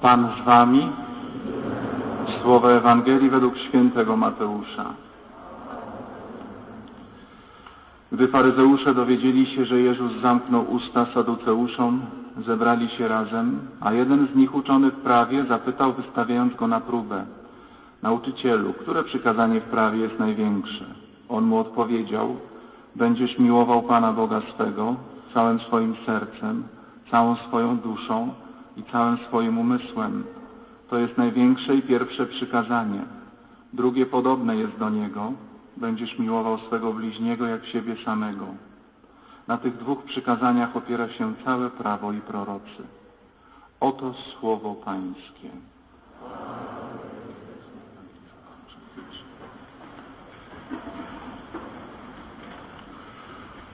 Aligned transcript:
Pan 0.00 0.28
z 0.42 0.44
wami. 0.44 0.88
Słowa 2.42 2.70
Ewangelii 2.70 3.30
według 3.30 3.58
świętego 3.58 4.16
Mateusza. 4.16 4.84
Gdy 8.12 8.28
faryzeusze 8.28 8.94
dowiedzieli 8.94 9.46
się, 9.46 9.64
że 9.64 9.80
Jezus 9.80 10.12
zamknął 10.22 10.70
usta 10.70 11.06
saduceuszom, 11.14 12.00
zebrali 12.46 12.88
się 12.88 13.08
razem, 13.08 13.60
a 13.80 13.92
jeden 13.92 14.28
z 14.32 14.36
nich 14.36 14.54
uczony 14.54 14.90
w 14.90 14.96
prawie 14.96 15.44
zapytał, 15.44 15.92
wystawiając 15.92 16.54
go 16.54 16.68
na 16.68 16.80
próbę. 16.80 17.24
Nauczycielu, 18.02 18.72
które 18.72 19.04
przykazanie 19.04 19.60
w 19.60 19.64
prawie 19.64 19.98
jest 19.98 20.18
największe? 20.18 20.84
On 21.28 21.44
mu 21.44 21.58
odpowiedział, 21.58 22.36
będziesz 22.96 23.38
miłował 23.38 23.82
Pana 23.82 24.12
Boga 24.12 24.40
swego 24.54 24.96
całym 25.34 25.60
swoim 25.60 25.94
sercem, 26.06 26.64
całą 27.10 27.36
swoją 27.36 27.76
duszą 27.76 28.28
i 28.78 28.82
całym 28.92 29.18
swoim 29.18 29.58
umysłem. 29.58 30.24
To 30.90 30.98
jest 30.98 31.18
największe 31.18 31.74
i 31.74 31.82
pierwsze 31.82 32.26
przykazanie. 32.26 33.04
Drugie 33.72 34.06
podobne 34.06 34.56
jest 34.56 34.78
do 34.78 34.90
niego. 34.90 35.32
Będziesz 35.76 36.18
miłował 36.18 36.58
swego 36.58 36.92
bliźniego 36.92 37.46
jak 37.46 37.66
siebie 37.66 37.96
samego. 38.04 38.46
Na 39.46 39.58
tych 39.58 39.76
dwóch 39.76 40.02
przykazaniach 40.04 40.76
opiera 40.76 41.08
się 41.08 41.34
całe 41.44 41.70
prawo 41.70 42.12
i 42.12 42.20
prorocy. 42.20 42.82
Oto 43.80 44.14
słowo 44.14 44.74
Pańskie. 44.74 45.50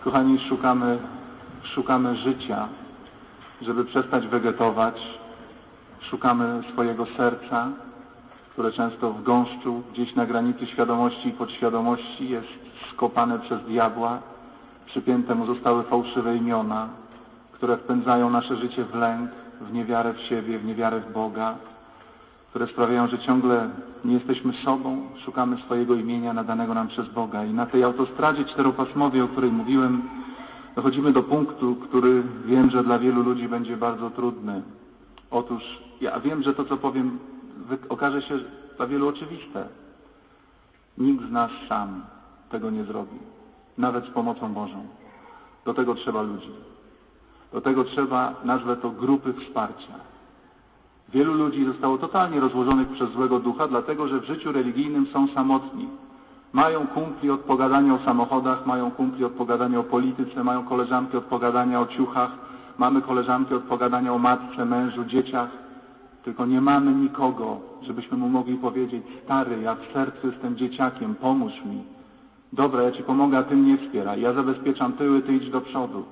Kochani, 0.05 0.39
szukamy, 0.49 0.99
szukamy 1.75 2.17
życia, 2.17 2.69
żeby 3.63 3.85
przestać 3.85 4.27
wegetować. 4.27 4.95
Szukamy 6.01 6.63
swojego 6.73 7.07
serca, 7.17 7.69
które 8.53 8.73
często 8.73 9.13
w 9.13 9.23
gąszczu, 9.23 9.83
gdzieś 9.93 10.15
na 10.15 10.27
granicy 10.27 10.67
świadomości 10.67 11.29
i 11.29 11.33
podświadomości 11.33 12.29
jest 12.29 12.49
skopane 12.93 13.39
przez 13.39 13.65
diabła. 13.65 14.19
Przypięte 14.87 15.35
mu 15.35 15.47
zostały 15.47 15.83
fałszywe 15.83 16.37
imiona, 16.37 16.89
które 17.53 17.77
wpędzają 17.77 18.31
nasze 18.31 18.57
życie 18.57 18.85
w 18.85 18.95
lęk, 18.95 19.31
w 19.61 19.73
niewiarę 19.73 20.13
w 20.13 20.21
siebie, 20.21 20.59
w 20.59 20.65
niewiarę 20.65 21.01
w 21.01 21.13
Boga, 21.13 21.55
które 22.51 22.67
sprawiają, 22.67 23.09
że 23.09 23.19
ciągle 23.19 23.71
nie 24.05 24.15
jesteśmy 24.15 24.53
sobą, 24.65 25.09
szukamy 25.25 25.57
swojego 25.57 25.95
imienia 25.95 26.33
nadanego 26.33 26.75
nam 26.75 26.89
przez 26.89 27.09
Boga. 27.09 27.45
I 27.45 27.55
na 27.55 27.67
tej 27.67 27.85
autostradzie 27.85 28.45
czteropasmowej, 28.45 29.21
o 29.21 29.29
której 29.29 29.53
mówiłem, 29.53 30.03
dochodzimy 30.77 31.13
do 31.13 31.23
punktu, 31.23 31.77
który 31.77 32.23
wiem, 32.45 32.71
że 32.71 32.85
dla 32.85 32.99
wielu 32.99 33.23
ludzi 33.23 33.49
będzie 33.49 33.77
bardzo 33.77 34.11
trudny. 34.11 34.63
Otóż 35.31 35.63
ja 36.01 36.21
wiem, 36.21 36.43
że 36.43 36.55
to, 36.55 36.65
co 36.65 36.77
powiem, 36.77 37.19
okaże 37.89 38.23
się 38.23 38.39
dla 38.77 38.87
wielu 38.87 39.09
oczywiste. 39.09 39.69
Nikt 40.99 41.25
z 41.29 41.31
nas 41.31 41.51
sam 41.69 42.03
tego 42.51 42.71
nie 42.71 42.85
zrobi, 42.85 43.19
nawet 43.79 44.05
z 44.05 44.11
pomocą 44.11 44.55
Bożą. 44.55 44.87
Do 45.65 45.75
tego 45.75 45.95
trzeba 45.95 46.23
ludzi. 46.23 46.51
Do 47.53 47.61
tego 47.61 47.85
trzeba, 47.85 48.35
nazwę 48.45 48.77
to, 48.77 48.91
grupy 48.91 49.33
wsparcia. 49.33 49.95
Wielu 51.09 51.35
ludzi 51.35 51.65
zostało 51.65 51.99
totalnie 51.99 52.41
rozłożonych 52.41 52.89
przez 52.89 53.11
złego 53.11 53.39
ducha, 53.39 53.69
dlatego 53.69 54.09
że 54.09 54.21
w 54.21 54.25
życiu 54.25 54.53
religijnym 54.53 55.07
są 55.07 55.29
samotni. 55.29 55.89
Mają 56.55 56.87
kumpli 56.87 57.31
od 57.31 57.41
pogadania 57.41 57.95
o 57.95 57.99
samochodach, 57.99 58.67
mają 58.67 58.91
kumpli 58.91 59.25
od 59.25 59.33
pogadania 59.33 59.79
o 59.79 59.85
polityce, 59.85 60.45
mają 60.45 60.63
koleżanki 60.63 61.17
od 61.17 61.25
pogadania 61.25 61.81
o 61.81 61.87
ciuchach, 61.87 62.31
mamy 62.79 63.03
koleżanki 63.03 63.55
od 63.55 63.63
pogadania 63.63 64.13
o 64.13 64.19
matce, 64.19 64.65
mężu, 64.65 65.05
dzieciach. 65.05 65.49
Tylko 66.25 66.47
nie 66.47 66.61
mamy 66.61 66.93
nikogo, 66.93 67.59
żebyśmy 67.83 68.17
mu 68.17 68.29
mogli 68.29 68.57
powiedzieć, 68.57 69.05
stary, 69.25 69.61
ja 69.63 69.75
w 69.75 69.93
sercu 69.93 70.27
jestem 70.27 70.57
dzieciakiem, 70.57 71.15
pomóż 71.15 71.53
mi. 71.65 71.83
Dobra, 72.53 72.83
ja 72.83 72.93
ci 72.93 73.03
pomogę, 73.03 73.39
a 73.39 73.43
ty 73.43 73.57
mnie 73.57 73.79
wspieraj. 73.79 74.21
Ja 74.21 74.33
zabezpieczam 74.33 74.93
tyły, 74.93 75.23
ty 75.23 75.35
idź 75.35 75.51
do 75.51 75.61
przodu. 75.61 76.05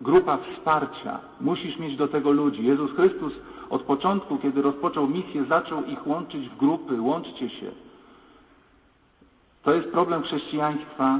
Grupa 0.00 0.36
wsparcia. 0.36 1.18
Musisz 1.40 1.78
mieć 1.78 1.96
do 1.96 2.08
tego 2.08 2.30
ludzi. 2.30 2.64
Jezus 2.64 2.92
Chrystus 2.92 3.32
od 3.70 3.82
początku, 3.82 4.38
kiedy 4.38 4.62
rozpoczął 4.62 5.08
misję, 5.08 5.44
zaczął 5.44 5.84
ich 5.84 6.06
łączyć 6.06 6.48
w 6.48 6.56
grupy. 6.56 7.00
Łączcie 7.00 7.50
się. 7.50 7.70
To 9.62 9.74
jest 9.74 9.88
problem 9.88 10.22
chrześcijaństwa, 10.22 11.18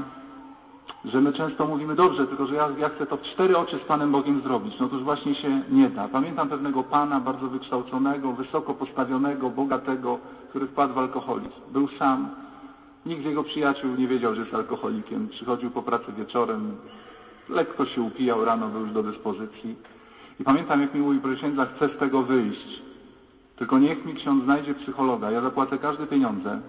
że 1.05 1.21
my 1.21 1.33
często 1.33 1.67
mówimy, 1.67 1.95
dobrze, 1.95 2.27
tylko 2.27 2.45
że 2.45 2.55
ja, 2.55 2.69
ja 2.77 2.89
chcę 2.89 3.05
to 3.05 3.17
w 3.17 3.21
cztery 3.21 3.57
oczy 3.57 3.77
z 3.77 3.87
Panem 3.87 4.11
Bogiem 4.11 4.41
zrobić. 4.41 4.73
No 4.79 4.87
to 4.87 4.95
już 4.95 5.03
właśnie 5.03 5.35
się 5.35 5.61
nie 5.69 5.89
da. 5.89 6.07
Pamiętam 6.07 6.49
pewnego 6.49 6.83
Pana, 6.83 7.19
bardzo 7.19 7.47
wykształconego, 7.47 8.33
wysoko 8.33 8.73
postawionego, 8.73 9.49
bogatego, 9.49 10.19
który 10.49 10.67
wpadł 10.67 10.93
w 10.93 10.97
alkoholizm. 10.97 11.51
Był 11.73 11.87
sam. 11.87 12.29
Nikt 13.05 13.21
z 13.21 13.25
jego 13.25 13.43
przyjaciół 13.43 13.95
nie 13.95 14.07
wiedział, 14.07 14.35
że 14.35 14.41
jest 14.41 14.53
alkoholikiem. 14.53 15.27
Przychodził 15.27 15.71
po 15.71 15.83
pracy 15.83 16.11
wieczorem, 16.17 16.75
lekko 17.49 17.85
się 17.85 18.01
upijał, 18.01 18.45
rano 18.45 18.67
był 18.67 18.81
już 18.81 18.91
do 18.91 19.03
dyspozycji. 19.03 19.75
I 20.39 20.43
pamiętam, 20.43 20.81
jak 20.81 20.93
mi 20.93 21.01
mówił, 21.01 21.21
księdza, 21.35 21.65
chcę 21.65 21.89
z 21.95 21.97
tego 21.97 22.23
wyjść. 22.23 22.81
Tylko 23.55 23.79
niech 23.79 24.05
mi 24.05 24.13
ksiądz 24.13 24.43
znajdzie 24.43 24.73
psychologa. 24.73 25.31
Ja 25.31 25.41
zapłacę 25.41 25.77
każde 25.77 26.07
pieniądze, 26.07 26.61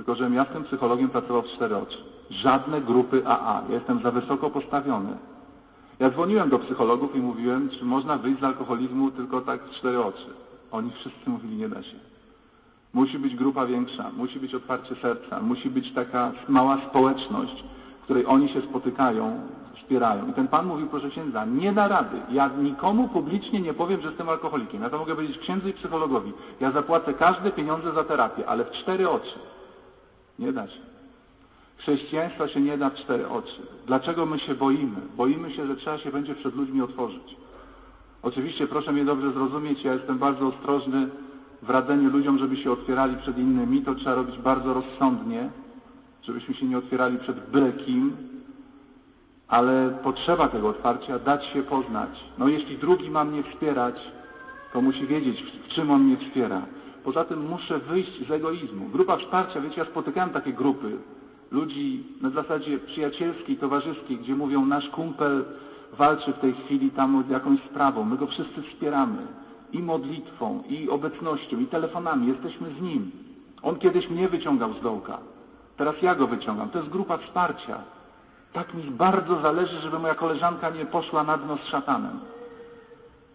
tylko 0.00 0.14
żebym 0.14 0.34
ja 0.34 0.44
z 0.44 0.48
tym 0.48 0.64
psychologiem 0.64 1.08
pracował 1.08 1.42
w 1.42 1.46
cztery 1.46 1.76
oczy. 1.76 1.98
Żadne 2.30 2.80
grupy 2.80 3.22
AA. 3.26 3.62
Ja 3.68 3.74
jestem 3.74 4.02
za 4.02 4.10
wysoko 4.10 4.50
postawiony. 4.50 5.16
Ja 5.98 6.10
dzwoniłem 6.10 6.50
do 6.50 6.58
psychologów 6.58 7.16
i 7.16 7.18
mówiłem, 7.18 7.68
czy 7.68 7.84
można 7.84 8.18
wyjść 8.18 8.40
z 8.40 8.44
alkoholizmu 8.44 9.10
tylko 9.10 9.40
tak 9.40 9.64
w 9.64 9.70
cztery 9.70 10.04
oczy. 10.04 10.26
Oni 10.70 10.90
wszyscy 10.90 11.30
mówili, 11.30 11.56
nie 11.56 11.68
da 11.68 11.82
się. 11.82 11.96
Musi 12.94 13.18
być 13.18 13.36
grupa 13.36 13.66
większa, 13.66 14.10
musi 14.16 14.40
być 14.40 14.54
otwarcie 14.54 14.94
serca, 14.94 15.40
musi 15.40 15.70
być 15.70 15.92
taka 15.92 16.32
mała 16.48 16.78
społeczność, 16.90 17.64
w 18.00 18.04
której 18.04 18.26
oni 18.26 18.48
się 18.48 18.60
spotykają, 18.62 19.40
wspierają. 19.76 20.28
I 20.28 20.32
ten 20.32 20.48
pan 20.48 20.66
mówił, 20.66 20.86
proszę 20.86 21.10
księdza, 21.10 21.44
nie 21.44 21.72
da 21.72 21.88
rady. 21.88 22.16
Ja 22.30 22.50
nikomu 22.62 23.08
publicznie 23.08 23.60
nie 23.60 23.74
powiem, 23.74 24.00
że 24.00 24.08
jestem 24.08 24.28
alkoholikiem. 24.28 24.82
Ja 24.82 24.90
to 24.90 24.98
mogę 24.98 25.14
powiedzieć 25.14 25.38
księdzu 25.38 25.68
i 25.68 25.72
psychologowi. 25.72 26.32
Ja 26.60 26.70
zapłacę 26.70 27.14
każde 27.14 27.50
pieniądze 27.50 27.92
za 27.92 28.04
terapię, 28.04 28.48
ale 28.48 28.64
w 28.64 28.70
cztery 28.70 29.10
oczy. 29.10 29.38
Nie 30.40 30.52
da 30.52 30.66
się. 30.66 30.80
Chrześcijaństwa 31.76 32.48
się 32.48 32.60
nie 32.60 32.78
da 32.78 32.90
w 32.90 32.94
cztery 32.94 33.28
oczy. 33.28 33.62
Dlaczego 33.86 34.26
my 34.26 34.38
się 34.38 34.54
boimy? 34.54 35.00
Boimy 35.16 35.52
się, 35.52 35.66
że 35.66 35.76
trzeba 35.76 35.98
się 35.98 36.12
będzie 36.12 36.34
przed 36.34 36.56
ludźmi 36.56 36.82
otworzyć. 36.82 37.36
Oczywiście, 38.22 38.66
proszę 38.66 38.92
mnie 38.92 39.04
dobrze 39.04 39.32
zrozumieć, 39.32 39.84
ja 39.84 39.94
jestem 39.94 40.18
bardzo 40.18 40.46
ostrożny 40.46 41.08
w 41.62 41.70
radzeniu 41.70 42.10
ludziom, 42.10 42.38
żeby 42.38 42.56
się 42.56 42.72
otwierali 42.72 43.16
przed 43.16 43.38
innymi. 43.38 43.82
To 43.82 43.94
trzeba 43.94 44.14
robić 44.14 44.38
bardzo 44.38 44.74
rozsądnie, 44.74 45.50
żebyśmy 46.22 46.54
się 46.54 46.66
nie 46.66 46.78
otwierali 46.78 47.18
przed 47.18 47.50
byle 47.50 47.72
kim, 47.72 48.16
ale 49.48 49.98
potrzeba 50.02 50.48
tego 50.48 50.68
otwarcia, 50.68 51.18
dać 51.18 51.46
się 51.46 51.62
poznać. 51.62 52.10
No 52.38 52.48
jeśli 52.48 52.78
drugi 52.78 53.10
ma 53.10 53.24
mnie 53.24 53.42
wspierać, 53.42 53.94
to 54.72 54.82
musi 54.82 55.06
wiedzieć, 55.06 55.42
w 55.42 55.68
czym 55.68 55.90
on 55.90 56.02
mnie 56.02 56.16
wspiera. 56.16 56.62
Poza 57.04 57.24
tym 57.24 57.48
muszę 57.48 57.78
wyjść 57.78 58.28
z 58.28 58.30
egoizmu. 58.30 58.88
Grupa 58.88 59.16
wsparcia, 59.16 59.60
wiecie, 59.60 59.80
ja 59.80 59.86
spotykałem 59.86 60.30
takie 60.30 60.52
grupy 60.52 60.98
ludzi 61.50 62.04
na 62.20 62.30
zasadzie 62.30 62.78
przyjacielskiej, 62.78 63.56
towarzyskiej, 63.56 64.16
gdzie 64.18 64.34
mówią, 64.34 64.66
nasz 64.66 64.88
kumpel 64.88 65.44
walczy 65.92 66.32
w 66.32 66.38
tej 66.38 66.54
chwili 66.54 66.90
tam 66.90 67.24
jakąś 67.30 67.60
sprawą, 67.60 68.04
my 68.04 68.16
go 68.16 68.26
wszyscy 68.26 68.62
wspieramy. 68.62 69.26
I 69.72 69.78
modlitwą, 69.78 70.62
i 70.68 70.88
obecnością, 70.88 71.60
i 71.60 71.66
telefonami, 71.66 72.26
jesteśmy 72.26 72.68
z 72.78 72.82
nim. 72.82 73.10
On 73.62 73.76
kiedyś 73.76 74.10
mnie 74.10 74.28
wyciągał 74.28 74.74
z 74.74 74.80
dołka, 74.80 75.18
teraz 75.76 75.94
ja 76.02 76.14
go 76.14 76.26
wyciągam. 76.26 76.68
To 76.68 76.78
jest 76.78 76.90
grupa 76.90 77.16
wsparcia. 77.16 77.78
Tak 78.52 78.74
mi 78.74 78.82
bardzo 78.82 79.40
zależy, 79.40 79.80
żeby 79.80 79.98
moja 79.98 80.14
koleżanka 80.14 80.70
nie 80.70 80.86
poszła 80.86 81.24
na 81.24 81.36
dno 81.36 81.56
z 81.56 81.64
szatanem. 81.64 82.20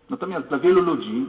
Natomiast 0.10 0.48
dla 0.48 0.60
wielu 0.60 0.82
ludzi, 0.82 1.26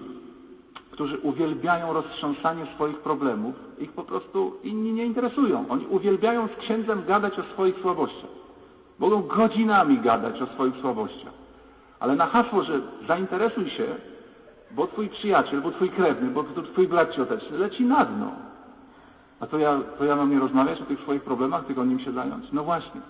którzy 0.97 1.19
uwielbiają 1.19 1.93
roztrząsanie 1.93 2.67
swoich 2.75 2.99
problemów, 2.99 3.55
ich 3.79 3.93
po 3.93 4.03
prostu 4.03 4.57
inni 4.65 4.93
nie 4.93 5.05
interesują. 5.05 5.65
Oni 5.69 5.87
uwielbiają 5.87 6.49
z 6.49 6.57
księdzem 6.61 7.05
gadać 7.05 7.39
o 7.39 7.43
swoich 7.43 7.79
słabościach. 7.83 8.31
Mogą 8.99 9.23
godzinami 9.23 9.99
gadać 9.99 10.43
o 10.43 10.47
swoich 10.47 10.77
słabościach. 10.77 11.33
Ale 12.01 12.17
na 12.17 12.27
hasło, 12.27 12.63
że 12.63 12.81
zainteresuj 13.09 13.71
się, 13.71 13.87
bo 14.71 14.87
twój 14.87 15.09
przyjaciel, 15.09 15.61
bo 15.61 15.71
twój 15.71 15.91
krewny, 15.91 16.31
bo 16.31 16.45
twój 16.73 16.89
brat 16.89 17.15
cioteczny 17.15 17.59
leci 17.59 17.85
na 17.85 18.05
dno. 18.05 18.31
A 19.41 19.47
to 19.47 19.59
ja, 19.59 19.81
to 19.99 20.05
ja 20.05 20.17
mam 20.17 20.31
nie 20.31 20.39
rozmawiać 20.39 20.81
o 20.81 20.85
tych 20.85 21.01
swoich 21.01 21.23
problemach, 21.23 21.65
tylko 21.67 21.85
nim 21.85 22.01
się 22.01 22.13
zająć. 22.13 22.53
No 22.53 22.65
właśnie. 22.65 23.01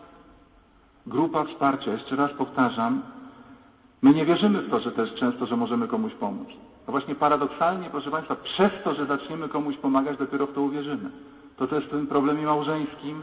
Grupa 1.07 1.45
wsparcia, 1.45 1.93
jeszcze 1.93 2.17
raz 2.17 2.33
powtarzam, 2.33 3.03
my 4.03 4.15
nie 4.15 4.25
wierzymy 4.25 4.63
w 4.63 4.71
to, 4.71 4.81
że 4.81 4.93
też 4.93 5.15
często, 5.15 5.47
że 5.47 5.57
możemy 5.57 5.89
komuś 5.89 6.13
pomóc. 6.15 6.49
No 6.87 6.91
właśnie 6.91 7.15
paradoksalnie, 7.15 7.91
proszę 7.91 8.11
Państwa, 8.11 8.37
przez 8.37 8.71
to, 8.85 8.95
że 8.95 9.07
zaczniemy 9.07 9.49
komuś 9.49 9.77
pomagać, 9.77 10.19
dopiero 10.19 10.47
w 10.47 10.53
to 10.53 10.63
uwierzymy. 10.63 11.11
To 11.57 11.67
też 11.67 11.85
w 11.85 11.91
tym 11.91 12.07
problemie 12.07 12.47
małżeńskim, 12.47 13.23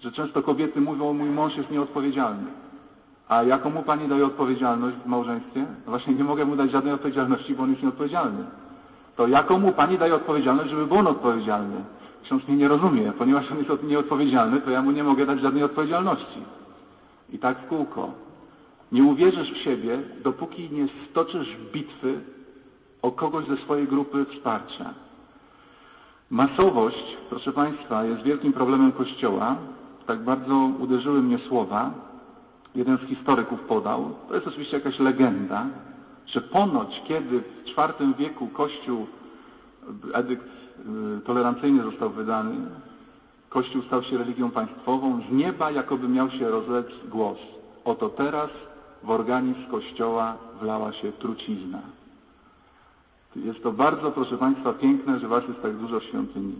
że 0.00 0.12
często 0.12 0.42
kobiety 0.42 0.80
mówią, 0.80 1.12
mój 1.12 1.30
mąż 1.30 1.56
jest 1.56 1.70
nieodpowiedzialny. 1.70 2.44
A 3.28 3.42
jaką 3.42 3.70
mu 3.70 3.82
Pani 3.82 4.08
daje 4.08 4.26
odpowiedzialność 4.26 4.96
w 4.96 5.06
małżeństwie? 5.06 5.60
No 5.60 5.90
właśnie 5.90 6.14
nie 6.14 6.24
mogę 6.24 6.44
mu 6.44 6.56
dać 6.56 6.70
żadnej 6.70 6.94
odpowiedzialności, 6.94 7.54
bo 7.54 7.62
on 7.62 7.70
jest 7.70 7.82
nieodpowiedzialny. 7.82 8.44
To 9.16 9.26
jaką 9.26 9.58
mu 9.58 9.72
Pani 9.72 9.98
daje 9.98 10.14
odpowiedzialność, 10.14 10.70
żeby 10.70 10.86
był 10.86 10.96
on 10.96 11.06
odpowiedzialny? 11.06 11.84
Ksiądz 12.24 12.48
mnie 12.48 12.56
nie 12.56 12.68
rozumie, 12.68 13.12
ponieważ 13.18 13.50
on 13.52 13.58
jest 13.58 13.82
nieodpowiedzialny, 13.82 14.60
to 14.60 14.70
ja 14.70 14.82
mu 14.82 14.90
nie 14.90 15.04
mogę 15.04 15.26
dać 15.26 15.40
żadnej 15.40 15.62
odpowiedzialności. 15.62 16.40
I 17.32 17.38
tak 17.38 17.58
w 17.58 17.66
kółko. 17.66 18.10
Nie 18.92 19.04
uwierzysz 19.04 19.52
w 19.52 19.56
siebie, 19.56 19.98
dopóki 20.24 20.70
nie 20.70 20.86
stoczysz 21.10 21.56
bitwy 21.72 22.20
o 23.02 23.12
kogoś 23.12 23.46
ze 23.46 23.56
swojej 23.56 23.88
grupy 23.88 24.24
wsparcia. 24.24 24.94
Masowość, 26.30 27.16
proszę 27.30 27.52
Państwa, 27.52 28.04
jest 28.04 28.22
wielkim 28.22 28.52
problemem 28.52 28.92
Kościoła. 28.92 29.56
Tak 30.06 30.24
bardzo 30.24 30.70
uderzyły 30.78 31.22
mnie 31.22 31.38
słowa. 31.38 31.90
Jeden 32.74 32.98
z 32.98 33.00
historyków 33.00 33.60
podał, 33.60 34.10
to 34.28 34.34
jest 34.34 34.46
oczywiście 34.46 34.76
jakaś 34.76 34.98
legenda, 34.98 35.66
że 36.26 36.40
ponoć 36.40 37.02
kiedy 37.08 37.40
w 37.40 37.68
IV 37.68 38.14
wieku 38.18 38.48
Kościół, 38.48 39.06
edykt 40.14 40.46
y, 40.46 41.20
tolerancyjny 41.20 41.82
został 41.82 42.10
wydany, 42.10 42.54
Kościół 43.48 43.82
stał 43.82 44.02
się 44.02 44.18
religią 44.18 44.50
państwową, 44.50 45.20
z 45.28 45.32
nieba 45.32 45.70
jakoby 45.70 46.08
miał 46.08 46.30
się 46.30 46.50
rozlec 46.50 46.86
głos. 47.08 47.38
Oto 47.84 48.08
teraz 48.08 48.50
w 49.02 49.10
organizm 49.10 49.66
Kościoła 49.70 50.36
wlała 50.60 50.92
się 50.92 51.12
trucizna. 51.12 51.78
Jest 53.36 53.62
to 53.62 53.72
bardzo, 53.72 54.12
proszę 54.12 54.38
Państwa, 54.38 54.72
piękne, 54.72 55.18
że 55.18 55.28
Was 55.28 55.48
jest 55.48 55.62
tak 55.62 55.76
dużo 55.76 56.00
w 56.00 56.04
świątyni. 56.04 56.54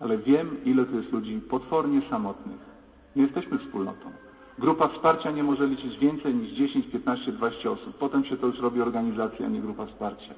Ale 0.00 0.18
wiem, 0.18 0.64
ile 0.64 0.84
tu 0.84 0.96
jest 0.96 1.12
ludzi 1.12 1.40
potwornie 1.50 2.02
samotnych. 2.10 2.58
Nie 3.16 3.22
jesteśmy 3.22 3.58
wspólnotą. 3.58 4.10
Grupa 4.58 4.88
wsparcia 4.88 5.30
nie 5.30 5.42
może 5.42 5.66
liczyć 5.66 5.98
więcej 5.98 6.34
niż 6.34 6.52
10, 6.52 6.86
15, 6.86 7.32
20 7.32 7.70
osób. 7.70 7.98
Potem 7.98 8.24
się 8.24 8.36
to 8.36 8.46
już 8.46 8.58
robi 8.58 8.82
organizacja, 8.82 9.46
a 9.46 9.48
nie 9.48 9.60
grupa 9.60 9.86
wsparcia. 9.86 10.34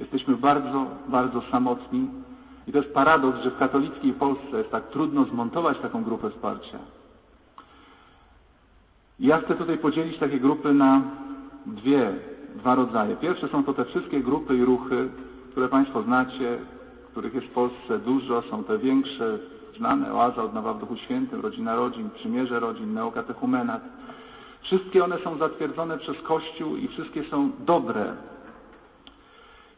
Jesteśmy 0.00 0.36
bardzo, 0.36 0.86
bardzo 1.08 1.42
samotni. 1.50 2.08
I 2.66 2.72
to 2.72 2.78
jest 2.78 2.94
paradoks, 2.94 3.42
że 3.42 3.50
w 3.50 3.58
katolickiej 3.58 4.12
Polsce 4.12 4.58
jest 4.58 4.70
tak 4.70 4.88
trudno 4.88 5.24
zmontować 5.24 5.78
taką 5.78 6.04
grupę 6.04 6.30
wsparcia. 6.30 6.78
Ja 9.20 9.40
chcę 9.40 9.54
tutaj 9.54 9.78
podzielić 9.78 10.18
takie 10.18 10.40
grupy 10.40 10.74
na 10.74 11.02
dwie 11.66 12.12
dwa 12.56 12.74
rodzaje. 12.74 13.16
Pierwsze 13.16 13.48
są 13.48 13.64
to 13.64 13.74
te 13.74 13.84
wszystkie 13.84 14.20
grupy 14.20 14.56
i 14.56 14.64
ruchy, 14.64 15.08
które 15.50 15.68
Państwo 15.68 16.02
znacie, 16.02 16.58
których 17.10 17.34
jest 17.34 17.46
w 17.46 17.52
Polsce 17.52 17.98
dużo, 17.98 18.42
są 18.42 18.64
te 18.64 18.78
większe, 18.78 19.38
znane, 19.78 20.14
oaza 20.14 20.42
odnowa 20.42 20.74
w 20.74 20.80
Duchu 20.80 20.96
Świętym, 20.96 21.40
rodzina 21.40 21.76
rodzin, 21.76 22.10
przymierze 22.10 22.60
rodzin, 22.60 22.94
neokatechumenat. 22.94 23.82
Wszystkie 24.62 25.04
one 25.04 25.18
są 25.18 25.38
zatwierdzone 25.38 25.98
przez 25.98 26.16
Kościół 26.22 26.76
i 26.76 26.88
wszystkie 26.88 27.24
są 27.24 27.50
dobre. 27.58 28.12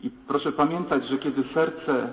I 0.00 0.10
proszę 0.28 0.52
pamiętać, 0.52 1.08
że 1.08 1.18
kiedy 1.18 1.44
serce 1.54 2.12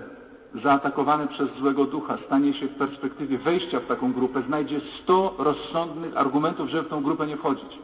zaatakowane 0.63 1.27
przez 1.27 1.49
złego 1.59 1.85
ducha 1.85 2.17
stanie 2.25 2.53
się 2.53 2.67
w 2.67 2.75
perspektywie 2.75 3.37
wejścia 3.37 3.79
w 3.79 3.85
taką 3.85 4.13
grupę, 4.13 4.41
znajdzie 4.47 4.81
sto 5.03 5.35
rozsądnych 5.37 6.17
argumentów, 6.17 6.69
żeby 6.69 6.83
w 6.83 6.89
tą 6.89 7.03
grupę 7.03 7.27
nie 7.27 7.37
wchodzić. 7.37 7.79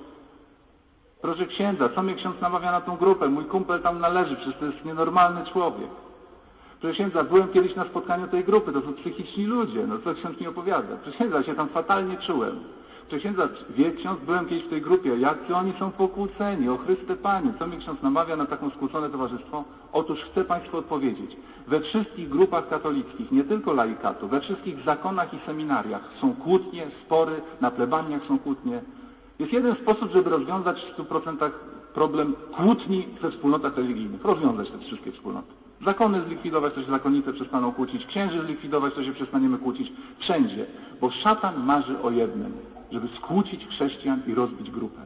Proszę 1.24 1.46
księdza, 1.46 1.90
co 1.90 2.04
mnie 2.04 2.16
ksiądz 2.16 2.42
namawia 2.42 2.72
na 2.72 2.82
tą 2.82 2.98
grupę? 2.98 3.30
Mój 3.30 3.46
kumpel 3.46 3.82
tam 3.82 4.00
należy, 4.00 4.36
przecież 4.36 4.56
to 4.60 4.66
jest 4.66 4.86
nienormalny 4.86 5.46
człowiek. 5.46 5.90
Proszę 6.82 6.94
księdza, 6.94 7.24
byłem 7.24 7.48
kiedyś 7.48 7.76
na 7.76 7.86
spotkaniu 7.86 8.28
tej 8.28 8.44
grupy, 8.44 8.72
to 8.74 8.82
są 8.82 8.94
psychiczni 8.94 9.46
ludzie, 9.46 9.88
no 9.88 9.96
co 10.04 10.14
ksiądz 10.14 10.42
mi 10.42 10.48
opowiada? 10.48 10.96
Proszę 11.04 11.18
księdza, 11.18 11.38
ja 11.38 11.44
się 11.44 11.56
tam 11.56 11.70
fatalnie 11.70 12.18
czułem. 12.18 12.60
Proszę 13.02 13.20
księdza, 13.20 13.50
wie 13.70 13.92
ksiądz, 13.92 14.20
byłem 14.22 14.46
kiedyś 14.46 14.66
w 14.66 14.70
tej 14.70 14.82
grupie, 14.82 15.18
jacy 15.18 15.56
oni 15.56 15.74
są 15.80 15.92
pokłóceni, 15.92 16.70
o 16.70 16.78
Chryste 16.78 17.16
Panie, 17.16 17.54
co 17.60 17.68
mnie 17.68 17.78
ksiądz 17.78 18.02
namawia 18.02 18.36
na 18.36 18.46
taką 18.46 18.70
skłócone 18.70 19.10
towarzystwo? 19.10 19.64
Otóż 19.94 20.20
chcę 20.32 20.46
Państwu 20.46 20.78
odpowiedzieć. 20.78 21.38
We 21.68 21.82
wszystkich 21.82 22.30
grupach 22.30 22.70
katolickich, 22.70 23.32
nie 23.32 23.44
tylko 23.44 23.74
laikatu, 23.74 24.28
we 24.28 24.42
wszystkich 24.42 24.84
zakonach 24.84 25.34
i 25.34 25.40
seminariach 25.46 26.10
są 26.22 26.36
kłótnie, 26.36 26.88
spory, 27.06 27.42
na 27.62 27.72
plebaniach 27.72 28.22
są 28.28 28.40
kłótnie, 28.40 28.82
jest 29.40 29.54
jeden 29.54 29.76
sposób, 29.76 30.12
żeby 30.12 30.30
rozwiązać 30.30 30.82
w 30.82 31.02
100% 31.02 31.52
problem 31.94 32.34
kłótni 32.56 33.08
we 33.22 33.32
wspólnotach 33.32 33.78
religijnych. 33.78 34.24
Rozwiązać 34.26 34.70
te 34.70 34.78
wszystkie 34.78 35.12
wspólnoty. 35.12 35.54
Zakony 35.86 36.22
zlikwidować, 36.22 36.74
to 36.74 36.84
się 36.84 36.92
zakonnice 36.92 37.34
przestaną 37.34 37.72
kłócić. 37.72 38.06
Księży 38.06 38.42
zlikwidować, 38.42 38.94
to 38.94 39.04
się 39.04 39.14
przestaniemy 39.14 39.58
kłócić. 39.58 39.94
Wszędzie. 40.20 40.66
Bo 41.02 41.12
szatan 41.12 41.66
marzy 41.66 42.02
o 42.02 42.12
jednym. 42.12 42.54
Żeby 42.92 43.08
skłócić 43.18 43.68
chrześcijan 43.68 44.22
i 44.28 44.34
rozbić 44.34 44.72
grupę. 44.72 45.02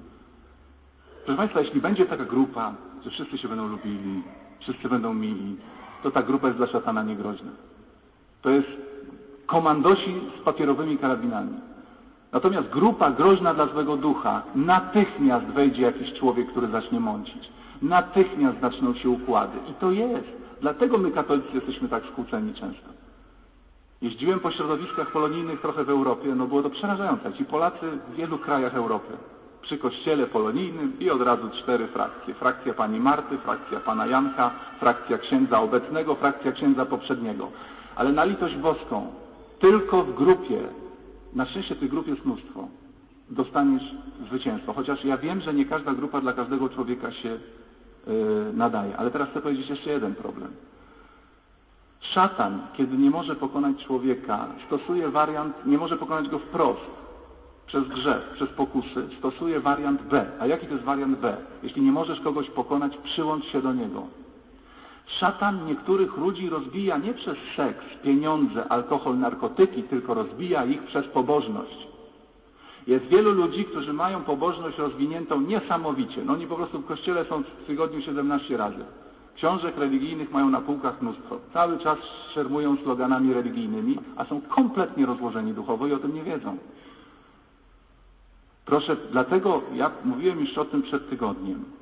Proszę 1.26 1.38
Państwa, 1.38 1.62
jeśli 1.62 1.82
będzie 1.82 2.06
taka 2.06 2.26
grupa, 2.26 2.74
że 3.04 3.10
wszyscy 3.10 3.38
się 3.38 3.48
będą 3.48 3.68
lubili, 3.68 4.24
wszyscy 4.60 4.90
będą 4.90 5.14
mili, 5.14 5.56
to 6.04 6.12
ta 6.12 6.24
grupa 6.24 6.48
jest 6.48 6.58
dla 6.58 6.68
szatana 6.68 7.04
niegroźna. 7.04 7.52
To 8.42 8.50
jest 8.50 8.68
komandosi 9.46 10.22
z 10.42 10.44
papierowymi 10.44 10.98
karabinami. 10.98 11.54
Natomiast 12.32 12.70
grupa 12.70 13.12
groźna 13.12 13.54
dla 13.54 13.68
złego 13.68 13.98
ducha, 13.98 14.42
natychmiast 14.56 15.46
wejdzie 15.46 15.82
jakiś 15.82 16.14
człowiek, 16.14 16.48
który 16.48 16.68
zacznie 16.68 17.00
mącić. 17.00 17.50
Natychmiast 17.82 18.60
zaczną 18.62 18.94
się 18.94 19.10
układy. 19.10 19.58
I 19.72 19.74
to 19.74 19.92
jest. 19.92 20.28
Dlatego 20.62 20.98
my 20.98 21.12
katolicy 21.12 21.48
jesteśmy 21.54 21.90
tak 21.90 22.04
skłóceni 22.12 22.54
często. 22.54 22.90
Jeździłem 24.02 24.40
po 24.40 24.52
środowiskach 24.52 25.12
polonijnych 25.12 25.62
trochę 25.62 25.84
w 25.84 25.90
Europie, 25.90 26.36
no 26.36 26.48
było 26.48 26.64
to 26.64 26.70
przerażające. 26.70 27.34
Ci 27.34 27.46
Polacy 27.46 27.92
w 28.12 28.16
wielu 28.16 28.38
krajach 28.38 28.76
Europy, 28.76 29.14
przy 29.62 29.78
kościele 29.78 30.28
polonijnym 30.28 31.00
i 31.00 31.10
od 31.10 31.22
razu 31.22 31.50
cztery 31.50 31.88
frakcje. 31.88 32.34
Frakcja 32.34 32.74
pani 32.74 33.00
Marty, 33.00 33.38
frakcja 33.38 33.80
pana 33.80 34.06
Janka, 34.06 34.52
frakcja 34.80 35.18
księdza 35.18 35.60
obecnego, 35.62 36.16
frakcja 36.16 36.52
księdza 36.52 36.86
poprzedniego. 36.86 37.52
Ale 37.96 38.12
na 38.12 38.24
litość 38.24 38.56
boską, 38.56 39.08
tylko 39.60 40.04
w 40.04 40.14
grupie 40.16 40.60
na 41.34 41.46
szczęście 41.46 41.76
tych 41.76 41.90
grup 41.90 42.08
jest 42.08 42.26
mnóstwo. 42.26 42.68
Dostaniesz 43.30 43.96
zwycięstwo. 44.28 44.74
Chociaż 44.74 45.06
ja 45.06 45.18
wiem, 45.18 45.42
że 45.42 45.54
nie 45.54 45.66
każda 45.66 45.94
grupa 45.94 46.22
dla 46.22 46.34
każdego 46.34 46.70
człowieka 46.70 47.12
się 47.12 47.30
yy, 47.30 48.54
nadaje. 48.54 48.98
Ale 48.98 49.12
teraz 49.12 49.30
chcę 49.30 49.42
powiedzieć 49.42 49.70
jeszcze 49.70 49.90
jeden 49.90 50.16
problem. 50.16 50.52
Szatan, 52.00 52.62
kiedy 52.74 52.98
nie 52.98 53.10
może 53.10 53.36
pokonać 53.36 53.86
człowieka, 53.86 54.48
stosuje 54.68 55.10
wariant, 55.10 55.66
nie 55.66 55.78
może 55.78 55.98
pokonać 55.98 56.30
go 56.30 56.40
wprost, 56.40 56.82
przez 57.68 57.88
grzech, 57.88 58.30
przez 58.36 58.50
pokusy, 58.50 59.08
stosuje 59.20 59.60
wariant 59.60 60.02
B. 60.02 60.26
A 60.40 60.46
jaki 60.46 60.68
to 60.68 60.74
jest 60.74 60.86
wariant 60.86 61.20
B? 61.20 61.38
Jeśli 61.64 61.82
nie 61.82 61.92
możesz 61.92 62.20
kogoś 62.20 62.50
pokonać, 62.50 62.98
przyłącz 62.98 63.46
się 63.46 63.62
do 63.62 63.74
niego. 63.74 64.08
Szatan 65.20 65.66
niektórych 65.66 66.18
ludzi 66.18 66.50
rozbija 66.50 66.98
nie 66.98 67.14
przez 67.14 67.38
seks, 67.56 67.86
pieniądze, 68.04 68.68
alkohol, 68.68 69.18
narkotyki, 69.18 69.84
tylko 69.84 70.14
rozbija 70.14 70.66
ich 70.66 70.84
przez 70.84 71.08
pobożność. 71.08 71.88
Jest 72.88 73.06
wielu 73.06 73.32
ludzi, 73.32 73.66
którzy 73.66 73.94
mają 73.94 74.24
pobożność 74.24 74.78
rozwiniętą 74.78 75.42
niesamowicie. 75.42 76.26
No 76.26 76.34
oni 76.34 76.48
po 76.48 76.56
prostu 76.56 76.80
w 76.80 76.86
kościele 76.86 77.26
są 77.26 77.44
w 77.44 77.66
tygodniu 77.68 78.02
17 78.02 78.58
razy. 78.58 78.86
Książek 79.36 79.78
religijnych 79.78 80.32
mają 80.32 80.50
na 80.50 80.62
półkach 80.62 81.02
mnóstwo. 81.02 81.40
Cały 81.54 81.80
czas 81.80 81.98
szermują 82.34 82.78
sloganami 82.78 83.34
religijnymi, 83.34 84.00
a 84.16 84.26
są 84.26 84.42
kompletnie 84.42 85.06
rozłożeni 85.06 85.54
duchowo 85.54 85.88
i 85.88 85.94
o 85.94 86.00
tym 86.00 86.14
nie 86.14 86.24
wiedzą. 86.24 86.58
Proszę, 88.66 88.98
dlatego 89.12 89.62
ja 89.74 89.92
mówiłem 90.06 90.40
już 90.40 90.58
o 90.58 90.66
tym 90.66 90.82
przed 90.82 91.10
tygodniem 91.10 91.77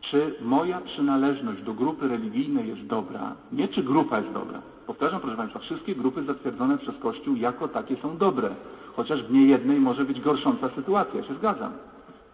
czy 0.00 0.34
moja 0.40 0.80
przynależność 0.80 1.62
do 1.62 1.74
grupy 1.74 2.08
religijnej 2.08 2.68
jest 2.68 2.86
dobra, 2.86 3.34
nie 3.52 3.68
czy 3.68 3.82
grupa 3.82 4.20
jest 4.20 4.32
dobra. 4.32 4.62
Powtarzam, 4.86 5.20
proszę 5.20 5.36
Państwa, 5.36 5.58
wszystkie 5.58 5.94
grupy 5.94 6.22
zatwierdzone 6.22 6.78
przez 6.78 6.96
Kościół 6.96 7.36
jako 7.36 7.68
takie 7.68 7.96
są 7.96 8.16
dobre, 8.16 8.50
chociaż 8.96 9.22
w 9.22 9.32
niejednej 9.32 9.80
może 9.80 10.04
być 10.04 10.20
gorsząca 10.20 10.70
sytuacja, 10.74 11.20
ja 11.20 11.26
się 11.26 11.34
zgadzam. 11.34 11.72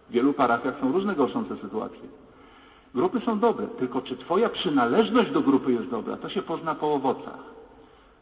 W 0.09 0.11
wielu 0.11 0.33
parafiach 0.33 0.79
są 0.79 0.91
różne 0.91 1.15
gorszące 1.15 1.57
sytuacje. 1.57 2.07
Grupy 2.93 3.19
są 3.19 3.39
dobre, 3.39 3.67
tylko 3.67 4.01
czy 4.01 4.17
Twoja 4.17 4.49
przynależność 4.49 5.31
do 5.31 5.41
grupy 5.41 5.73
jest 5.73 5.89
dobra, 5.89 6.17
to 6.17 6.29
się 6.29 6.41
pozna 6.41 6.75
po 6.75 6.93
owocach. 6.93 7.43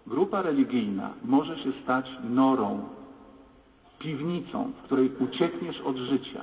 Grupa 0.08 0.42
religijna 0.42 1.10
może 1.26 1.58
się 1.58 1.72
stać 1.84 2.06
norą, 2.30 2.84
piwnicą, 4.00 4.72
w 4.80 4.82
której 4.84 5.12
uciekniesz 5.20 5.82
od 5.82 5.98
życia, 5.98 6.42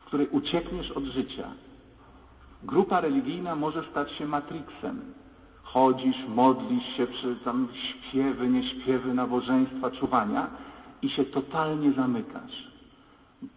w 0.00 0.04
której 0.04 0.28
uciekniesz 0.28 0.90
od 0.90 1.04
życia. 1.04 1.48
Grupa 2.64 3.00
religijna 3.00 3.54
może 3.54 3.82
stać 3.90 4.12
się 4.12 4.26
matrixem. 4.26 5.00
Chodzisz, 5.62 6.16
modlisz 6.28 6.96
się 6.96 7.06
przy 7.06 7.36
tam 7.44 7.68
śpiewy, 7.72 8.48
nieśpiewy, 8.48 9.14
nabożeństwa, 9.14 9.90
czuwania 9.90 10.46
i 11.02 11.08
się 11.10 11.24
totalnie 11.24 11.92
zamykasz. 11.92 12.68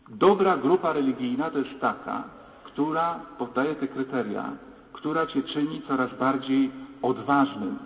Dobra 0.10 0.58
grupa 0.58 0.94
religijna 0.94 1.52
to 1.52 1.58
jest 1.58 1.80
taka, 1.82 2.24
która 2.64 3.20
podaje 3.38 3.76
te 3.76 3.88
kryteria, 3.88 4.50
która 4.94 5.26
cię 5.26 5.44
czyni 5.44 5.82
coraz 5.88 6.18
bardziej 6.20 6.72
odważnym. 7.02 7.80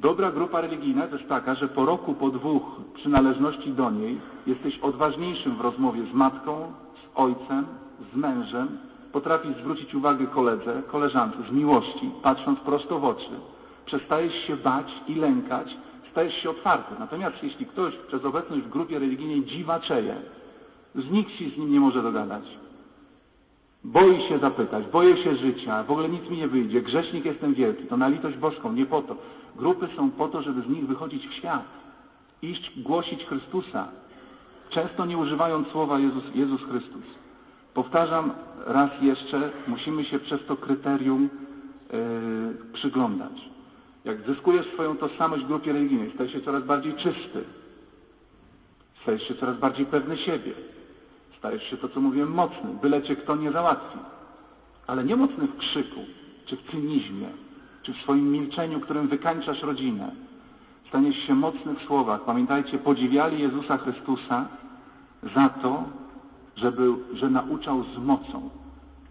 Dobra 0.00 0.30
grupa 0.32 0.60
religijna 0.60 1.06
to 1.06 1.16
jest 1.16 1.28
taka, 1.28 1.54
że 1.54 1.68
po 1.68 1.86
roku, 1.86 2.14
po 2.14 2.30
dwóch 2.30 2.62
przynależności 2.94 3.72
do 3.72 3.90
niej 3.90 4.20
jesteś 4.46 4.78
odważniejszym 4.78 5.56
w 5.56 5.60
rozmowie 5.60 6.02
z 6.12 6.14
matką, 6.14 6.72
z 6.94 7.18
ojcem, 7.18 7.66
z 8.12 8.16
mężem, 8.16 8.78
potrafisz 9.14 9.56
zwrócić 9.56 9.94
uwagę 9.94 10.26
koledze, 10.26 10.82
koleżance 10.86 11.36
z 11.48 11.52
miłości, 11.52 12.10
patrząc 12.22 12.60
prosto 12.60 12.98
w 12.98 13.04
oczy. 13.04 13.30
Przestajesz 13.86 14.46
się 14.46 14.56
bać 14.56 14.86
i 15.08 15.14
lękać, 15.14 15.76
stajesz 16.10 16.34
się 16.42 16.50
otwarty. 16.50 16.94
Natomiast 16.98 17.36
jeśli 17.42 17.66
ktoś 17.66 17.94
przez 17.96 18.24
obecność 18.24 18.62
w 18.62 18.68
grupie 18.68 18.98
religijnej 18.98 19.44
dziwaczeje, 19.44 20.16
nikt 21.10 21.30
się 21.30 21.50
z 21.50 21.58
nim 21.58 21.72
nie 21.72 21.80
może 21.80 22.02
dogadać. 22.02 22.44
Boi 23.84 24.28
się 24.28 24.38
zapytać, 24.38 24.84
boję 24.86 25.16
się 25.24 25.36
życia, 25.36 25.82
w 25.82 25.90
ogóle 25.90 26.08
nic 26.08 26.30
mi 26.30 26.36
nie 26.36 26.48
wyjdzie, 26.48 26.82
grzesznik 26.82 27.24
jestem 27.24 27.54
wielki, 27.54 27.86
to 27.86 27.96
na 27.96 28.08
litość 28.08 28.36
boską, 28.36 28.72
nie 28.72 28.86
po 28.86 29.02
to. 29.02 29.16
Grupy 29.56 29.88
są 29.96 30.10
po 30.10 30.28
to, 30.28 30.42
żeby 30.42 30.62
z 30.62 30.68
nich 30.68 30.86
wychodzić 30.86 31.28
w 31.28 31.34
świat, 31.34 31.64
iść 32.42 32.82
głosić 32.82 33.24
Chrystusa, 33.24 33.88
często 34.70 35.06
nie 35.06 35.18
używając 35.18 35.68
słowa 35.68 35.98
Jezus, 35.98 36.24
Jezus 36.34 36.62
Chrystus. 36.62 37.23
Powtarzam 37.74 38.32
raz 38.66 38.90
jeszcze, 39.02 39.50
musimy 39.66 40.04
się 40.04 40.18
przez 40.18 40.46
to 40.46 40.56
kryterium 40.56 41.28
yy, 41.92 42.72
przyglądać. 42.72 43.32
Jak 44.04 44.22
zyskujesz 44.26 44.66
swoją 44.66 44.96
tożsamość 44.96 45.44
w 45.44 45.46
grupie 45.46 45.72
religijnej, 45.72 46.10
stajesz 46.14 46.32
się 46.32 46.40
coraz 46.40 46.64
bardziej 46.64 46.94
czysty, 46.94 47.44
stajesz 49.02 49.28
się 49.28 49.34
coraz 49.34 49.58
bardziej 49.58 49.86
pewny 49.86 50.16
siebie, 50.16 50.52
stajesz 51.38 51.70
się 51.70 51.76
to, 51.76 51.88
co 51.88 52.00
mówiłem, 52.00 52.30
mocny, 52.30 52.70
byle 52.82 53.02
cię 53.02 53.16
kto 53.16 53.36
nie 53.36 53.52
załatwi. 53.52 53.98
Ale 54.86 55.04
nie 55.04 55.16
mocny 55.16 55.46
w 55.46 55.56
krzyku, 55.56 56.00
czy 56.46 56.56
w 56.56 56.70
cynizmie, 56.70 57.28
czy 57.82 57.92
w 57.92 57.96
swoim 57.96 58.32
milczeniu, 58.32 58.80
którym 58.80 59.08
wykańczasz 59.08 59.62
rodzinę. 59.62 60.10
Staniesz 60.88 61.16
się 61.26 61.34
mocny 61.34 61.74
w 61.74 61.82
słowach. 61.82 62.20
Pamiętajcie, 62.24 62.78
podziwiali 62.78 63.42
Jezusa 63.42 63.78
Chrystusa 63.78 64.48
za 65.34 65.48
to, 65.48 65.84
żeby, 66.56 66.92
że 67.12 67.30
nauczał 67.30 67.84
z 67.84 67.98
mocą. 67.98 68.50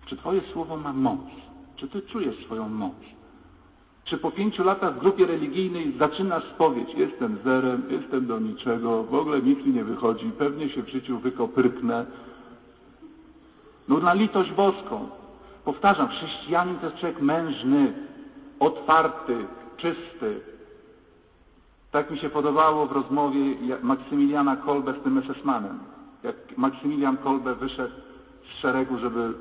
Czy 0.05 0.17
Twoje 0.17 0.41
słowo 0.53 0.77
ma 0.77 0.93
moc? 0.93 1.19
Czy 1.75 1.87
Ty 1.87 2.01
czujesz 2.01 2.45
swoją 2.45 2.69
moc? 2.69 2.93
Czy 4.05 4.17
po 4.17 4.31
pięciu 4.31 4.63
latach 4.63 4.95
w 4.95 4.99
grupie 4.99 5.25
religijnej 5.25 5.93
zaczynasz 5.99 6.43
spowiedź? 6.55 6.89
Jestem 6.95 7.37
zerem, 7.43 7.83
jestem 7.89 8.25
do 8.27 8.39
niczego, 8.39 9.03
w 9.03 9.15
ogóle 9.15 9.41
nic 9.41 9.65
mi 9.65 9.73
nie 9.73 9.83
wychodzi, 9.83 10.31
pewnie 10.37 10.69
się 10.69 10.83
w 10.83 10.89
życiu 10.89 11.19
wykopyrknę. 11.19 12.05
No 13.87 13.97
na 13.99 14.13
litość 14.13 14.51
boską. 14.51 15.09
Powtarzam, 15.65 16.07
chrześcijanin 16.07 16.75
to 16.75 16.85
jest 16.85 16.97
człowiek 16.97 17.21
mężny, 17.21 17.93
otwarty, 18.59 19.45
czysty. 19.77 20.41
Tak 21.91 22.11
mi 22.11 22.19
się 22.19 22.29
podobało 22.29 22.85
w 22.85 22.91
rozmowie 22.91 23.39
Maksymiliana 23.81 24.55
Kolbe 24.55 24.93
z 24.93 25.03
tym 25.03 25.21
SS-manem. 25.21 25.77
Jak 26.23 26.57
Maksymilian 26.57 27.17
Kolbe 27.17 27.55
wyszedł 27.55 27.93
z 28.43 28.61
szeregu, 28.61 28.97
żeby 28.97 29.33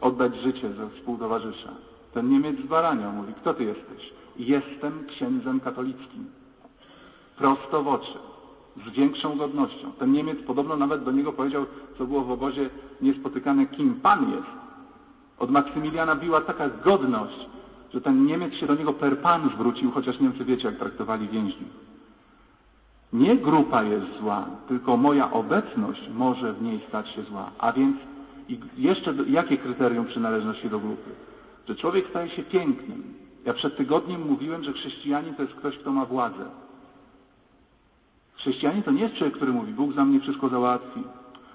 oddać 0.00 0.36
życie 0.36 0.72
za 0.72 0.88
współtowarzysza. 0.88 1.68
Ten 2.12 2.30
Niemiec 2.30 2.60
zbaraniał, 2.60 3.12
mówi, 3.12 3.34
kto 3.34 3.54
ty 3.54 3.64
jesteś? 3.64 4.12
Jestem 4.36 5.06
księdzem 5.06 5.60
katolickim. 5.60 6.24
Prosto 7.36 7.82
w 7.82 7.88
oczy, 7.88 8.18
z 8.86 8.90
większą 8.90 9.36
godnością. 9.36 9.92
Ten 9.98 10.12
Niemiec 10.12 10.38
podobno 10.46 10.76
nawet 10.76 11.04
do 11.04 11.12
niego 11.12 11.32
powiedział, 11.32 11.66
co 11.98 12.06
było 12.06 12.24
w 12.24 12.30
obozie 12.30 12.70
niespotykane, 13.00 13.66
kim 13.66 13.94
pan 13.94 14.30
jest. 14.30 14.66
Od 15.38 15.50
Maksymiliana 15.50 16.16
biła 16.16 16.40
taka 16.40 16.68
godność, 16.68 17.48
że 17.94 18.00
ten 18.00 18.26
Niemiec 18.26 18.54
się 18.54 18.66
do 18.66 18.74
niego 18.74 18.92
per 18.92 19.18
pan 19.18 19.50
zwrócił, 19.54 19.90
chociaż 19.90 20.20
Niemcy 20.20 20.44
wiecie, 20.44 20.68
jak 20.68 20.78
traktowali 20.78 21.28
więźniów. 21.28 21.85
Nie 23.12 23.36
grupa 23.36 23.82
jest 23.82 24.06
zła, 24.20 24.46
tylko 24.68 24.96
moja 24.96 25.32
obecność 25.32 26.08
może 26.14 26.52
w 26.52 26.62
niej 26.62 26.80
stać 26.88 27.08
się 27.08 27.22
zła. 27.22 27.50
A 27.58 27.72
więc 27.72 27.96
i 28.48 28.58
jeszcze 28.76 29.14
jakie 29.28 29.56
kryterium 29.58 30.06
przynależności 30.06 30.70
do 30.70 30.78
grupy? 30.78 31.10
Że 31.68 31.74
człowiek 31.74 32.08
staje 32.08 32.30
się 32.30 32.42
pięknym. 32.42 33.14
Ja 33.44 33.54
przed 33.54 33.76
tygodniem 33.76 34.26
mówiłem, 34.26 34.64
że 34.64 34.72
chrześcijanin 34.72 35.34
to 35.34 35.42
jest 35.42 35.54
ktoś, 35.54 35.78
kto 35.78 35.92
ma 35.92 36.04
władzę. 36.06 36.44
Chrześcijanin 38.34 38.82
to 38.82 38.90
nie 38.90 39.02
jest 39.02 39.14
człowiek, 39.14 39.36
który 39.36 39.52
mówi, 39.52 39.72
Bóg 39.72 39.92
za 39.92 40.04
mnie 40.04 40.20
wszystko 40.20 40.48
załatwi. 40.48 41.00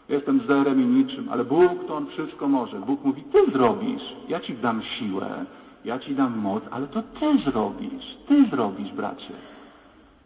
Ja 0.09 0.15
jestem 0.15 0.41
zerem 0.47 0.81
i 0.81 0.85
niczym, 0.85 1.29
ale 1.31 1.45
Bóg 1.45 1.87
to 1.87 1.95
On 1.95 2.07
wszystko 2.07 2.47
może. 2.47 2.79
Bóg 2.79 3.03
mówi, 3.03 3.23
Ty 3.23 3.51
zrobisz, 3.51 4.03
ja 4.27 4.39
Ci 4.39 4.53
dam 4.53 4.81
siłę, 4.81 5.45
ja 5.85 5.99
Ci 5.99 6.15
dam 6.15 6.37
moc, 6.37 6.63
ale 6.71 6.87
to 6.87 7.01
Ty 7.01 7.51
zrobisz, 7.51 8.17
Ty 8.27 8.45
zrobisz, 8.49 8.91
bracie. 8.91 9.33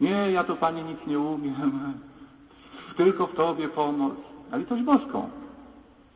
Nie, 0.00 0.30
ja 0.32 0.44
to 0.44 0.56
Panie 0.56 0.82
nic 0.82 1.06
nie 1.06 1.18
umiem, 1.18 1.92
tylko 2.96 3.26
w 3.26 3.34
Tobie 3.34 3.68
pomoc. 3.68 4.14
A 4.52 4.56
litość 4.56 4.82
boską. 4.82 5.30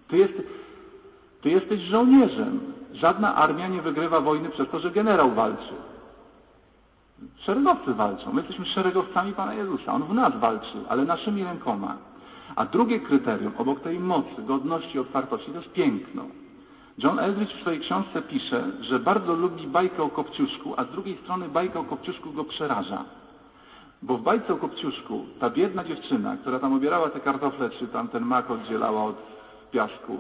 Ty, 0.09 0.17
jest, 0.17 0.35
ty 1.43 1.51
jesteś 1.51 1.81
żołnierzem. 1.81 2.61
Żadna 2.93 3.35
armia 3.35 3.69
nie 3.69 3.83
wygrywa 3.83 4.21
wojny 4.21 4.49
przez 4.49 4.69
to, 4.71 4.81
że 4.81 4.91
generał 4.91 5.31
walczy. 5.31 5.75
Szeregowcy 7.37 7.95
walczą. 7.95 8.33
My 8.33 8.41
jesteśmy 8.41 8.67
szeregowcami 8.67 9.33
Pana 9.33 9.55
Jezusa. 9.55 9.93
On 9.93 10.03
w 10.03 10.15
nas 10.15 10.37
walczy, 10.41 10.79
ale 10.89 11.05
naszymi 11.05 11.45
rękoma. 11.45 11.97
A 12.57 12.67
drugie 12.67 13.01
kryterium, 13.01 13.53
obok 13.59 13.81
tej 13.81 14.01
mocy, 14.01 14.43
godności, 14.47 14.99
otwartości, 14.99 15.51
to 15.51 15.59
jest 15.59 15.73
piękno. 15.73 16.25
John 16.99 17.19
Eldridge 17.19 17.53
w 17.53 17.61
swojej 17.61 17.81
książce 17.81 18.23
pisze, 18.23 18.65
że 18.81 18.99
bardzo 18.99 19.35
lubi 19.35 19.67
bajkę 19.67 20.03
o 20.03 20.09
Kopciuszku, 20.09 20.75
a 20.77 20.85
z 20.85 20.91
drugiej 20.91 21.17
strony 21.17 21.49
bajka 21.49 21.81
o 21.81 21.85
Kopciuszku 21.85 22.33
go 22.33 22.45
przeraża. 22.45 23.05
Bo 24.03 24.19
w 24.19 24.23
bajce 24.23 24.55
o 24.55 24.57
Kopciuszku 24.57 25.25
ta 25.41 25.51
biedna 25.51 25.85
dziewczyna, 25.85 26.37
która 26.37 26.59
tam 26.59 26.73
obierała 26.73 27.11
te 27.11 27.21
kartofle, 27.21 27.71
czy 27.71 27.89
tam 27.89 28.09
ten 28.09 28.25
mak 28.25 28.51
oddzielała 28.51 29.05
od 29.05 29.17
piasku, 29.71 30.19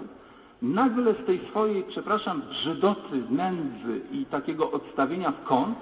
nagle 0.62 1.14
z 1.14 1.26
tej 1.26 1.40
swojej, 1.50 1.84
przepraszam, 1.88 2.42
brzydoty, 2.42 3.22
nędzy 3.30 4.00
i 4.12 4.26
takiego 4.26 4.70
odstawienia 4.70 5.30
w 5.30 5.44
kąt, 5.44 5.78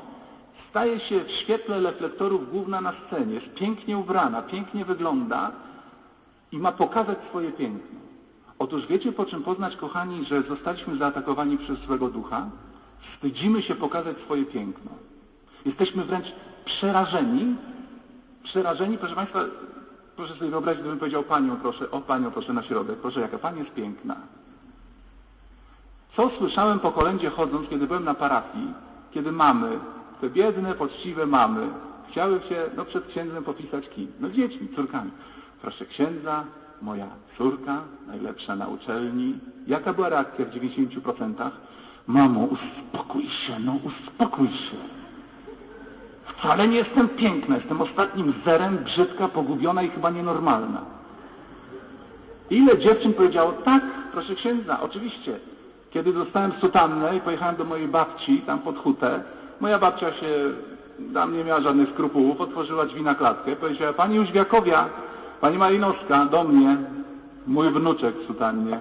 staje 0.70 1.00
się 1.00 1.24
w 1.24 1.30
świetle 1.30 1.80
reflektorów 1.80 2.50
główna 2.50 2.80
na 2.80 2.92
scenie, 3.06 3.34
jest 3.34 3.54
pięknie 3.54 3.98
ubrana, 3.98 4.42
pięknie 4.42 4.84
wygląda 4.84 5.52
i 6.52 6.58
ma 6.58 6.72
pokazać 6.72 7.18
swoje 7.28 7.52
piękno. 7.52 8.00
Otóż 8.58 8.86
wiecie, 8.86 9.12
po 9.12 9.26
czym 9.26 9.42
poznać, 9.42 9.76
kochani, 9.76 10.24
że 10.24 10.42
zostaliśmy 10.42 10.96
zaatakowani 10.96 11.58
przez 11.58 11.78
złego 11.78 12.08
ducha? 12.08 12.46
Wstydzimy 13.00 13.62
się 13.62 13.74
pokazać 13.74 14.16
swoje 14.18 14.44
piękno. 14.44 14.90
Jesteśmy 15.64 16.04
wręcz 16.04 16.26
przerażeni, 16.64 17.56
przerażeni, 18.48 18.98
proszę 18.98 19.14
Państwa, 19.14 19.44
proszę 20.16 20.34
sobie 20.34 20.50
wyobrazić, 20.50 20.80
gdybym 20.80 20.98
powiedział 20.98 21.22
Panią 21.22 21.56
proszę, 21.56 21.90
o 21.90 22.00
Panią 22.00 22.30
proszę 22.30 22.52
na 22.52 22.62
środek, 22.62 22.98
proszę 22.98 23.20
jaka 23.20 23.38
Pani 23.38 23.58
jest 23.58 23.74
piękna. 23.74 24.16
Co 26.16 26.30
słyszałem 26.38 26.80
po 26.80 26.92
kolędzie 26.92 27.30
chodząc, 27.30 27.68
kiedy 27.68 27.86
byłem 27.86 28.04
na 28.04 28.14
parafii, 28.14 28.72
kiedy 29.10 29.32
mamy, 29.32 29.78
te 30.20 30.30
biedne, 30.30 30.74
poczciwe 30.74 31.26
mamy, 31.26 31.68
chciały 32.10 32.40
się 32.40 32.64
no, 32.76 32.84
przed 32.84 33.06
księdzem 33.06 33.44
popisać 33.44 33.88
kim? 33.88 34.12
No 34.20 34.30
dziećmi, 34.30 34.68
córkami. 34.76 35.10
Proszę 35.62 35.86
księdza, 35.86 36.44
moja 36.82 37.06
córka, 37.38 37.80
najlepsza 38.06 38.56
na 38.56 38.68
uczelni. 38.68 39.34
Jaka 39.66 39.92
była 39.92 40.08
reakcja 40.08 40.44
w 40.44 40.50
90%? 40.50 41.50
Mamo, 42.06 42.40
uspokój 42.40 43.28
się, 43.28 43.58
no 43.60 43.78
uspokój 43.84 44.48
się. 44.48 44.97
Wcale 46.38 46.68
nie 46.68 46.76
jestem 46.76 47.08
piękna, 47.08 47.56
jestem 47.56 47.80
ostatnim 47.80 48.32
zerem, 48.44 48.78
brzydka, 48.78 49.28
pogubiona 49.28 49.82
i 49.82 49.88
chyba 49.90 50.10
nienormalna. 50.10 50.80
Ile 52.50 52.78
dziewczyn 52.78 53.14
powiedziało, 53.14 53.52
tak, 53.52 53.82
proszę 54.12 54.34
księdza, 54.34 54.80
oczywiście. 54.80 55.38
Kiedy 55.90 56.12
dostałem 56.12 56.52
sutannę 56.60 57.16
i 57.16 57.20
pojechałem 57.20 57.56
do 57.56 57.64
mojej 57.64 57.88
babci, 57.88 58.42
tam 58.46 58.58
pod 58.58 58.78
hutę, 58.78 59.22
moja 59.60 59.78
babcia 59.78 60.12
się, 60.12 60.26
tam 61.14 61.36
nie 61.36 61.44
miała 61.44 61.60
żadnych 61.60 61.90
skrupułów, 61.90 62.40
otworzyła 62.40 62.86
drzwi 62.86 63.02
na 63.02 63.14
klatkę, 63.14 63.56
powiedziała, 63.56 63.92
pani 63.92 64.16
Jóźwiakowia, 64.16 64.88
pani 65.40 65.58
Malinowska, 65.58 66.24
do 66.24 66.44
mnie, 66.44 66.76
mój 67.46 67.70
wnuczek 67.70 68.14
w 68.16 68.26
sutannie. 68.26 68.80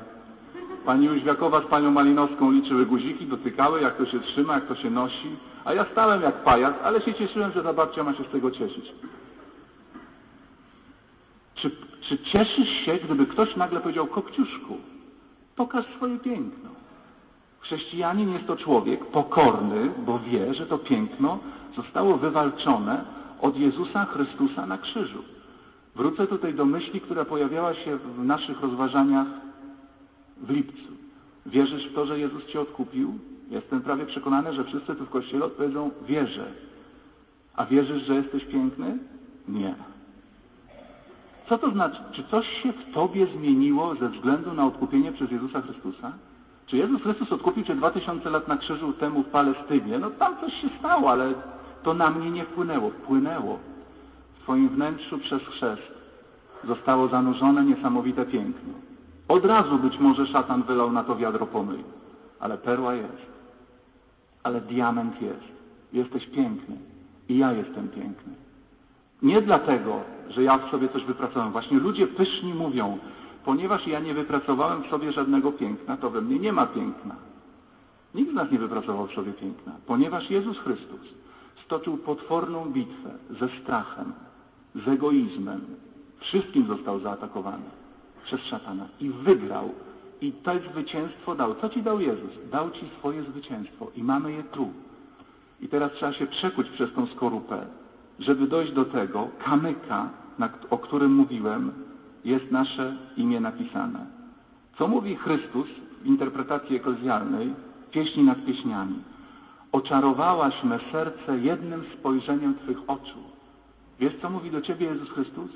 Pani 0.87 1.05
Jóźwiakowa 1.05 1.61
z 1.61 1.65
panią 1.65 1.91
Malinowską 1.91 2.51
liczyły 2.51 2.85
guziki, 2.85 3.25
dotykały, 3.25 3.81
jak 3.81 3.97
to 3.97 4.05
się 4.05 4.19
trzyma, 4.19 4.53
jak 4.53 4.67
to 4.67 4.75
się 4.75 4.89
nosi. 4.89 5.29
A 5.65 5.73
ja 5.73 5.85
stałem 5.91 6.21
jak 6.21 6.43
pajac, 6.43 6.75
ale 6.83 7.01
się 7.01 7.13
cieszyłem, 7.13 7.51
że 7.51 7.63
ta 7.63 7.73
babcia 7.73 8.03
ma 8.03 8.13
się 8.13 8.23
z 8.23 8.31
tego 8.31 8.51
cieszyć. 8.51 8.91
Czy, 11.55 11.71
czy 12.01 12.17
cieszysz 12.17 12.69
się, 12.85 12.95
gdyby 12.95 13.25
ktoś 13.25 13.55
nagle 13.55 13.79
powiedział, 13.79 14.07
Kopciuszku, 14.07 14.77
pokaż 15.55 15.85
swoje 15.85 16.19
piękno. 16.19 16.69
Chrześcijanin 17.59 18.33
jest 18.33 18.47
to 18.47 18.55
człowiek 18.55 19.05
pokorny, 19.05 19.91
bo 20.05 20.19
wie, 20.19 20.53
że 20.53 20.65
to 20.65 20.77
piękno 20.77 21.39
zostało 21.75 22.17
wywalczone 22.17 23.03
od 23.41 23.57
Jezusa 23.57 24.05
Chrystusa 24.05 24.65
na 24.65 24.77
krzyżu. 24.77 25.23
Wrócę 25.95 26.27
tutaj 26.27 26.53
do 26.53 26.65
myśli, 26.65 27.01
która 27.01 27.25
pojawiała 27.25 27.73
się 27.73 27.97
w 27.97 28.23
naszych 28.23 28.61
rozważaniach 28.61 29.27
w 30.41 30.49
lipcu. 30.49 30.93
Wierzysz 31.45 31.87
w 31.87 31.93
to, 31.93 32.05
że 32.05 32.19
Jezus 32.19 32.45
Cię 32.45 32.61
odkupił? 32.61 33.13
Jestem 33.49 33.81
prawie 33.81 34.05
przekonany, 34.05 34.53
że 34.53 34.63
wszyscy 34.63 34.95
tu 34.95 35.05
w 35.05 35.09
Kościele 35.09 35.45
odpowiedzą 35.45 35.91
wierzę. 36.07 36.45
A 37.55 37.65
wierzysz, 37.65 38.03
że 38.03 38.15
jesteś 38.15 38.45
piękny? 38.45 38.97
Nie. 39.47 39.75
Co 41.49 41.57
to 41.57 41.71
znaczy? 41.71 41.97
Czy 42.11 42.23
coś 42.23 42.47
się 42.63 42.71
w 42.71 42.93
Tobie 42.93 43.27
zmieniło 43.37 43.95
ze 43.95 44.09
względu 44.09 44.53
na 44.53 44.65
odkupienie 44.65 45.11
przez 45.11 45.31
Jezusa 45.31 45.61
Chrystusa? 45.61 46.11
Czy 46.65 46.77
Jezus 46.77 47.01
Chrystus 47.01 47.31
odkupił 47.31 47.63
Cię 47.63 47.75
2000 47.75 48.29
lat 48.29 48.47
na 48.47 48.57
krzyżu 48.57 48.93
temu 48.93 49.23
w 49.23 49.27
Palestynie? 49.27 49.99
No 49.99 50.09
tam 50.09 50.35
coś 50.41 50.53
się 50.61 50.69
stało, 50.79 51.11
ale 51.11 51.33
to 51.83 51.93
na 51.93 52.09
mnie 52.09 52.31
nie 52.31 52.45
wpłynęło. 52.45 52.89
Wpłynęło. 52.89 53.59
W 54.39 54.43
Twoim 54.43 54.69
wnętrzu 54.69 55.17
przez 55.17 55.41
chrzest 55.41 55.81
zostało 56.63 57.07
zanurzone 57.07 57.65
niesamowite 57.65 58.25
piękno. 58.25 58.73
Od 59.27 59.45
razu 59.45 59.77
być 59.77 59.99
może 59.99 60.27
szatan 60.27 60.63
wylał 60.63 60.91
na 60.91 61.03
to 61.03 61.15
wiadro 61.15 61.45
pomyj, 61.45 61.83
ale 62.39 62.57
perła 62.57 62.93
jest. 62.93 63.27
Ale 64.43 64.61
diament 64.61 65.21
jest. 65.21 65.57
Jesteś 65.93 66.25
piękny. 66.25 66.77
I 67.29 67.37
ja 67.37 67.51
jestem 67.51 67.89
piękny. 67.89 68.33
Nie 69.21 69.41
dlatego, 69.41 69.99
że 70.29 70.43
ja 70.43 70.57
w 70.57 70.71
sobie 70.71 70.89
coś 70.89 71.03
wypracowałem. 71.03 71.51
Właśnie 71.51 71.79
ludzie 71.79 72.07
pyszni 72.07 72.53
mówią, 72.53 72.97
ponieważ 73.45 73.87
ja 73.87 73.99
nie 73.99 74.13
wypracowałem 74.13 74.83
w 74.83 74.87
sobie 74.87 75.11
żadnego 75.11 75.51
piękna, 75.51 75.97
to 75.97 76.09
we 76.09 76.21
mnie 76.21 76.39
nie 76.39 76.53
ma 76.53 76.65
piękna. 76.65 77.15
Nikt 78.15 78.31
z 78.31 78.35
nas 78.35 78.51
nie 78.51 78.59
wypracował 78.59 79.07
w 79.07 79.13
sobie 79.13 79.33
piękna, 79.33 79.71
ponieważ 79.85 80.29
Jezus 80.29 80.59
Chrystus 80.59 81.01
stoczył 81.65 81.97
potworną 81.97 82.65
bitwę 82.65 83.09
ze 83.29 83.49
strachem, 83.61 84.13
z 84.75 84.87
egoizmem. 84.87 85.61
Wszystkim 86.19 86.67
został 86.67 86.99
zaatakowany 86.99 87.76
przez 88.27 88.41
szatana 88.41 88.87
i 88.99 89.09
wygrał. 89.09 89.69
I 90.21 90.31
to 90.31 90.51
zwycięstwo 90.71 91.35
dał. 91.35 91.55
Co 91.55 91.69
ci 91.69 91.83
dał 91.83 91.99
Jezus? 91.99 92.31
Dał 92.51 92.71
ci 92.71 92.85
swoje 92.99 93.23
zwycięstwo 93.23 93.91
i 93.95 94.03
mamy 94.03 94.31
je 94.31 94.43
tu. 94.43 94.69
I 95.61 95.67
teraz 95.67 95.91
trzeba 95.91 96.13
się 96.13 96.27
przekuć 96.27 96.69
przez 96.69 96.93
tą 96.93 97.07
skorupę, 97.07 97.65
żeby 98.19 98.47
dojść 98.47 98.73
do 98.73 98.85
tego 98.85 99.27
kamyka, 99.45 100.09
o 100.69 100.77
którym 100.77 101.15
mówiłem, 101.15 101.71
jest 102.25 102.51
nasze 102.51 102.95
imię 103.17 103.39
napisane. 103.39 104.05
Co 104.77 104.87
mówi 104.87 105.15
Chrystus 105.15 105.67
w 106.01 106.05
interpretacji 106.05 106.75
eklezjalnej, 106.75 107.53
pieśni 107.91 108.23
nad 108.23 108.45
pieśniami? 108.45 108.95
Oczarowałaś 109.71 110.63
me 110.63 110.79
serce 110.91 111.37
jednym 111.37 111.83
spojrzeniem 111.99 112.55
Twych 112.55 112.77
oczu. 112.87 113.19
Wiesz, 113.99 114.13
co 114.21 114.29
mówi 114.29 114.51
do 114.51 114.61
Ciebie 114.61 114.85
Jezus 114.85 115.09
Chrystus? 115.09 115.51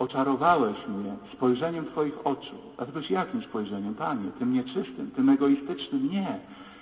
Oczarowałeś 0.00 0.76
mnie 0.88 1.16
spojrzeniem 1.32 1.86
Twoich 1.86 2.26
oczu. 2.26 2.54
A 2.76 2.86
Ty 2.86 2.92
powiesz, 2.92 3.10
jakim 3.10 3.42
spojrzeniem? 3.42 3.94
Panie, 3.94 4.30
tym 4.38 4.52
nieczystym, 4.52 5.10
tym 5.16 5.28
egoistycznym? 5.28 6.10
Nie. 6.10 6.38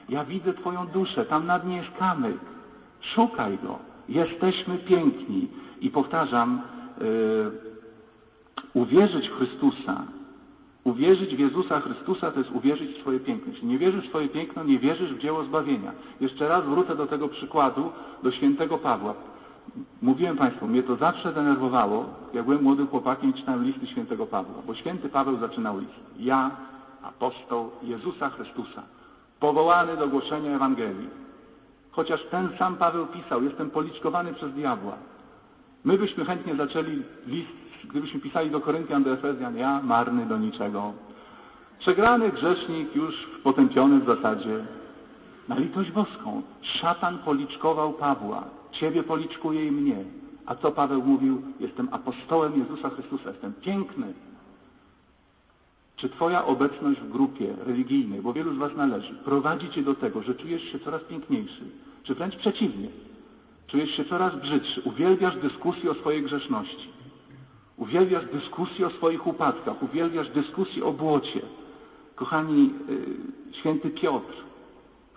Ja 0.09 0.25
widzę 0.25 0.55
Twoją 0.55 0.87
duszę, 0.87 1.25
tam 1.25 1.47
na 1.47 1.59
dnie 1.59 1.77
jest 1.77 1.91
kamyk. 1.99 2.37
Szukaj 3.01 3.59
go. 3.63 3.79
Jesteśmy 4.09 4.79
piękni. 4.79 5.49
I 5.81 5.91
powtarzam, 5.91 6.61
yy, 7.01 7.51
uwierzyć 8.75 9.29
w 9.29 9.37
Chrystusa, 9.37 10.03
uwierzyć 10.85 11.37
w 11.37 11.39
Jezusa 11.39 11.81
Chrystusa, 11.81 12.31
to 12.31 12.39
jest 12.39 12.51
uwierzyć 12.51 12.91
w 12.91 13.01
swoje 13.01 13.21
piękno. 13.21 13.53
Jeśli 13.53 13.69
nie 13.69 13.79
wierzysz 13.79 14.05
w 14.05 14.09
swoje 14.09 14.29
piękno, 14.29 14.65
nie 14.65 14.79
wierzysz 14.79 15.15
w 15.15 15.19
dzieło 15.19 15.45
zbawienia. 15.45 15.93
Jeszcze 16.21 16.49
raz 16.49 16.65
wrócę 16.65 16.97
do 16.97 17.07
tego 17.07 17.29
przykładu, 17.29 17.93
do 18.23 18.31
świętego 18.33 18.79
Pawła. 18.79 19.15
Mówiłem 20.03 20.37
Państwu, 20.37 20.67
mnie 20.67 20.83
to 20.83 20.97
zawsze 20.97 21.33
denerwowało, 21.33 22.05
jak 22.35 22.45
byłem 22.45 22.63
młodym 22.63 22.87
chłopakiem 22.87 23.31
i 23.31 23.35
czytałem 23.35 23.65
listy 23.65 23.87
świętego 23.87 24.27
Pawła, 24.27 24.63
bo 24.67 24.75
święty 24.75 25.09
Paweł 25.09 25.39
zaczynał 25.39 25.79
list. 25.79 25.93
Ja, 26.19 26.51
apostoł 27.03 27.71
Jezusa 27.83 28.31
Chrystusa, 28.31 28.83
powołany 29.41 29.97
do 29.97 30.09
głoszenia 30.09 30.57
Ewangelii. 30.57 31.09
Chociaż 31.91 32.21
ten 32.31 32.49
sam 32.59 32.77
Paweł 32.77 33.07
pisał, 33.07 33.43
jestem 33.43 33.71
policzkowany 33.71 34.35
przez 34.35 34.53
diabła. 34.53 34.93
My 35.85 35.99
byśmy 35.99 36.25
chętnie 36.25 36.57
zaczęli 36.57 37.03
list, 37.27 37.51
gdybyśmy 37.91 38.21
pisali 38.21 38.51
do 38.51 38.61
Koryntian, 38.61 39.05
do 39.05 39.13
Efezjan, 39.13 39.57
ja 39.57 39.81
marny 39.83 40.27
do 40.27 40.39
niczego. 40.39 40.93
Przegrany 41.79 42.31
grzesznik, 42.33 42.97
już 42.97 43.15
potępiony 43.43 44.01
w 44.01 44.07
zasadzie. 44.07 44.65
Na 45.49 45.59
litość 45.59 45.91
boską. 45.91 46.43
Szatan 46.63 47.19
policzkował 47.19 47.93
Pawła. 47.93 48.45
Ciebie 48.73 49.03
policzkuje 49.03 49.67
i 49.67 49.71
mnie. 49.71 50.05
A 50.47 50.55
co 50.55 50.73
Paweł 50.73 51.03
mówił? 51.03 51.43
Jestem 51.61 51.89
apostołem 51.93 52.59
Jezusa 52.59 52.91
Chrystusa, 52.91 53.31
jestem 53.31 53.53
piękny. 53.53 54.13
Czy 55.97 56.09
Twoja 56.09 56.45
obecność 56.45 57.01
w 57.01 57.09
grupie 57.09 57.55
religijnej, 57.67 58.21
bo 58.21 58.33
wielu 58.33 58.55
z 58.55 58.59
Was 58.59 58.77
należy, 58.77 59.15
prowadzi 59.15 59.71
Cię 59.71 59.83
do 59.83 59.95
tego, 59.95 60.23
że 60.23 60.35
czujesz 60.35 60.63
się 60.73 60.79
coraz 60.79 61.03
piękniejszy? 61.03 61.63
Czy 62.03 62.15
wręcz 62.15 62.37
przeciwnie? 62.37 62.89
Czujesz 63.67 63.91
się 63.97 64.05
coraz 64.05 64.37
brzydszy, 64.37 64.83
uwielbiasz 64.85 65.37
dyskusję 65.37 65.91
o 65.91 65.95
swojej 65.95 66.23
grzeszności, 66.23 66.89
uwielbiasz 67.77 68.25
dyskusję 68.33 68.87
o 68.87 68.91
swoich 68.91 69.27
upadkach, 69.27 69.83
uwielbiasz 69.83 70.29
dyskusję 70.29 70.85
o 70.85 70.93
błocie. 70.93 71.41
Kochani, 72.15 72.73
yy, 72.89 73.55
święty 73.61 73.91
Piotr, 73.91 74.48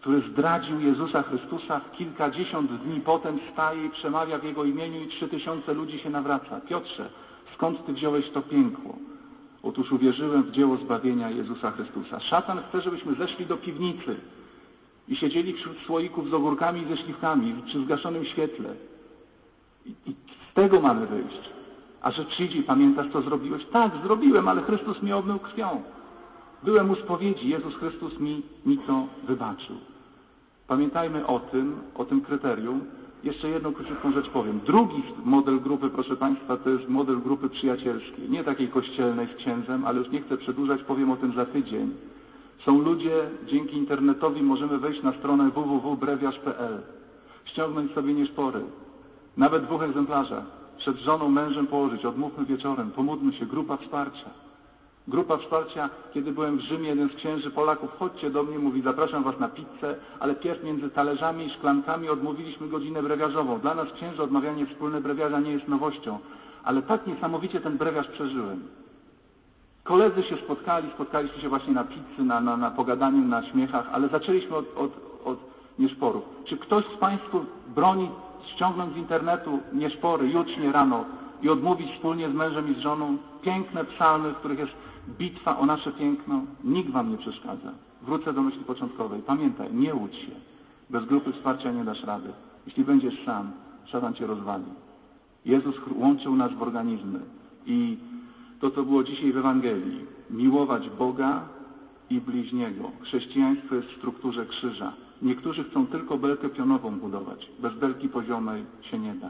który 0.02 0.22
zdradził 0.32 0.80
Jezusa 0.80 1.24
Chrystusa, 1.24 1.82
kilkadziesiąt 1.98 2.72
dni 2.72 3.02
potem 3.02 3.40
staje 3.54 3.86
i 3.86 3.90
przemawia 3.90 4.38
w 4.38 4.44
Jego 4.44 4.64
imieniu 4.64 5.04
i 5.04 5.08
trzy 5.08 5.28
tysiące 5.28 5.74
ludzi 5.74 6.00
się 6.00 6.10
nawraca. 6.10 6.62
Piotrze, 6.62 7.10
skąd 7.56 7.86
Ty 7.86 7.94
wziąłeś 7.94 8.30
to 8.30 8.42
piękło? 8.42 8.96
Otóż 9.64 9.92
uwierzyłem 9.92 10.44
w 10.44 10.52
dzieło 10.52 10.78
zbawienia 10.78 11.30
Jezusa 11.30 11.72
Chrystusa. 11.72 12.20
Szatan 12.20 12.60
chce, 12.70 12.82
żebyśmy 12.82 13.16
zeszli 13.16 13.46
do 13.46 13.58
piwnicy 13.58 14.16
i 15.08 15.16
siedzieli 15.16 15.54
wśród 15.54 15.78
słoików 15.86 16.30
z 16.30 16.34
ogórkami 16.34 16.82
i 16.82 16.96
ze 16.96 16.98
śliwkami 16.98 17.56
przy 17.66 17.84
zgaszonym 17.84 18.26
świetle. 18.26 18.70
I, 19.86 19.90
I 19.90 20.16
z 20.52 20.54
tego 20.54 20.82
mamy 20.82 21.08
wyjść. 21.08 21.50
A 22.02 22.12
że 22.12 22.26
przyjdzie, 22.26 22.64
pamiętasz, 22.64 23.08
co 23.14 23.22
zrobiłeś? 23.22 23.66
Tak, 23.66 23.92
zrobiłem, 24.04 24.48
ale 24.48 24.62
Chrystus 24.62 25.02
mnie 25.02 25.16
obmył 25.16 25.40
krwią. 25.40 25.82
Byłem 26.64 26.90
u 26.92 26.96
spowiedzi, 26.96 27.50
Jezus 27.50 27.76
Chrystus 27.76 28.20
mi, 28.20 28.42
mi 28.66 28.78
to 28.78 29.08
wybaczył. 29.28 29.76
Pamiętajmy 30.68 31.28
o 31.28 31.40
tym, 31.40 31.76
o 31.96 32.06
tym 32.06 32.22
kryterium. 32.22 32.82
Jeszcze 33.24 33.50
jedną 33.50 33.74
króciutką 33.74 34.12
rzecz 34.12 34.30
powiem. 34.30 34.60
Drugi 34.66 35.04
model 35.26 35.60
grupy, 35.60 35.90
proszę 35.90 36.16
Państwa, 36.16 36.58
to 36.58 36.70
jest 36.70 36.90
model 36.90 37.20
grupy 37.22 37.50
przyjacielskiej. 37.50 38.30
Nie 38.30 38.44
takiej 38.44 38.68
kościelnej 38.68 39.28
z 39.28 39.36
księdzem, 39.36 39.86
ale 39.86 40.00
już 40.00 40.10
nie 40.10 40.22
chcę 40.22 40.38
przedłużać, 40.38 40.84
powiem 40.84 41.12
o 41.12 41.18
tym 41.18 41.34
za 41.34 41.46
tydzień. 41.46 41.94
Są 42.66 42.80
ludzie, 42.80 43.30
dzięki 43.48 43.78
internetowi 43.78 44.44
możemy 44.44 44.78
wejść 44.78 45.04
na 45.04 45.14
stronę 45.14 45.50
www.brewiarz.pl, 45.50 46.82
ściągnąć 47.46 47.92
sobie 47.92 48.14
nieszpory, 48.14 48.62
nawet 49.38 49.64
w 49.64 49.66
dwóch 49.66 49.84
egzemplarzach, 49.84 50.44
przed 50.78 50.98
żoną, 50.98 51.30
mężem 51.30 51.68
położyć, 51.68 52.06
odmówmy 52.06 52.46
wieczorem, 52.46 52.92
pomódlmy 52.92 53.34
się, 53.34 53.46
grupa 53.46 53.78
wsparcia. 53.78 54.30
Grupa 55.08 55.38
wsparcia, 55.38 55.90
kiedy 56.14 56.32
byłem 56.32 56.58
w 56.58 56.62
Rzymie, 56.62 56.90
jeden 56.90 57.10
z 57.10 57.16
księży 57.16 57.52
Polaków, 57.52 57.98
chodźcie 58.00 58.30
do 58.30 58.44
mnie, 58.44 58.60
mówi, 58.60 58.82
zapraszam 58.82 59.24
was 59.24 59.40
na 59.40 59.50
pizzę, 59.50 59.96
ale 60.20 60.36
pierw 60.36 60.64
między 60.64 60.90
talerzami 60.90 61.46
i 61.46 61.50
szklankami 61.50 62.10
odmówiliśmy 62.10 62.68
godzinę 62.68 63.04
brewiarzową. 63.04 63.60
Dla 63.60 63.76
nas 63.76 63.92
księży 63.92 64.24
odmawianie 64.24 64.66
wspólne 64.66 65.02
brewiarza 65.02 65.40
nie 65.40 65.52
jest 65.52 65.68
nowością, 65.68 66.20
ale 66.64 66.82
tak 66.82 67.08
niesamowicie 67.08 67.62
ten 67.62 67.78
brewiarz 67.78 68.08
przeżyłem. 68.08 68.64
Koledzy 69.84 70.24
się 70.24 70.38
spotkali, 70.38 70.90
spotkaliśmy 70.94 71.42
się 71.42 71.50
właśnie 71.50 71.74
na 71.74 71.84
pizzy, 71.84 72.24
na, 72.24 72.42
na, 72.42 72.58
na 72.58 72.72
pogadaniu, 72.72 73.28
na 73.28 73.44
śmiechach, 73.44 73.90
ale 73.92 74.08
zaczęliśmy 74.08 74.56
od, 74.56 74.78
od, 74.78 74.92
od 75.26 75.38
nieszporów. 75.80 76.24
Czy 76.46 76.58
ktoś 76.58 76.86
z 76.86 76.98
Państwa 76.98 77.38
broni 77.76 78.10
ściągnąć 78.54 78.94
z 78.94 78.98
internetu 78.98 79.60
nieszpory 79.74 80.28
jucznie 80.28 80.72
rano 80.72 81.06
i 81.42 81.50
odmówić 81.50 81.92
wspólnie 81.92 82.30
z 82.30 82.34
mężem 82.34 82.72
i 82.72 82.76
z 82.76 82.80
żoną 82.80 83.18
piękne 83.42 83.86
psalmy, 83.86 84.32
w 84.32 84.38
których 84.38 84.60
jest 84.60 84.72
bitwa 85.20 85.58
o 85.58 85.66
nasze 85.66 85.92
piękno? 85.92 86.42
Nikt 86.64 86.90
Wam 86.90 87.12
nie 87.12 87.18
przeszkadza. 87.18 87.72
Wrócę 88.02 88.34
do 88.34 88.42
myśli 88.42 88.64
początkowej. 88.64 89.22
Pamiętaj, 89.22 89.74
nie 89.74 89.96
łudź 89.96 90.16
się. 90.16 90.32
Bez 90.90 91.06
grupy 91.06 91.34
wsparcia 91.34 91.72
nie 91.72 91.84
dasz 91.84 92.04
rady. 92.04 92.30
Jeśli 92.66 92.84
będziesz 92.84 93.26
sam, 93.26 93.52
szatan 93.86 94.14
Cię 94.14 94.28
rozwali. 94.28 94.66
Jezus 95.46 95.76
łączył 95.96 96.36
nas 96.36 96.54
w 96.54 96.62
organizmy 96.62 97.20
i 97.66 97.98
to, 98.60 98.72
co 98.72 98.84
było 98.84 99.04
dzisiaj 99.04 99.32
w 99.32 99.38
Ewangelii. 99.38 100.06
Miłować 100.30 100.90
Boga 100.90 101.42
i 102.10 102.22
bliźniego. 102.22 102.92
Chrześcijaństwo 103.02 103.76
jest 103.76 103.88
w 103.88 103.98
strukturze 103.98 104.46
krzyża. 104.46 104.94
Niektórzy 105.22 105.64
chcą 105.64 105.88
tylko 105.88 106.18
belkę 106.18 106.50
pionową 106.50 107.00
budować. 107.00 107.52
Bez 107.60 107.74
belki 107.74 108.10
poziomej 108.10 108.64
się 108.82 109.00
nie 109.00 109.14
da. 109.14 109.30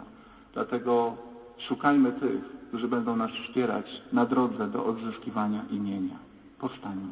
Dlatego 0.54 1.18
szukajmy 1.67 2.12
tych, 2.12 2.43
którzy 2.67 2.88
będą 2.88 3.15
nas 3.15 3.32
wspierać 3.32 3.86
na 4.13 4.26
drodze 4.26 4.67
do 4.67 4.86
odzyskiwania 4.86 5.65
imienia. 5.71 6.15
Powstańmy. 6.60 7.12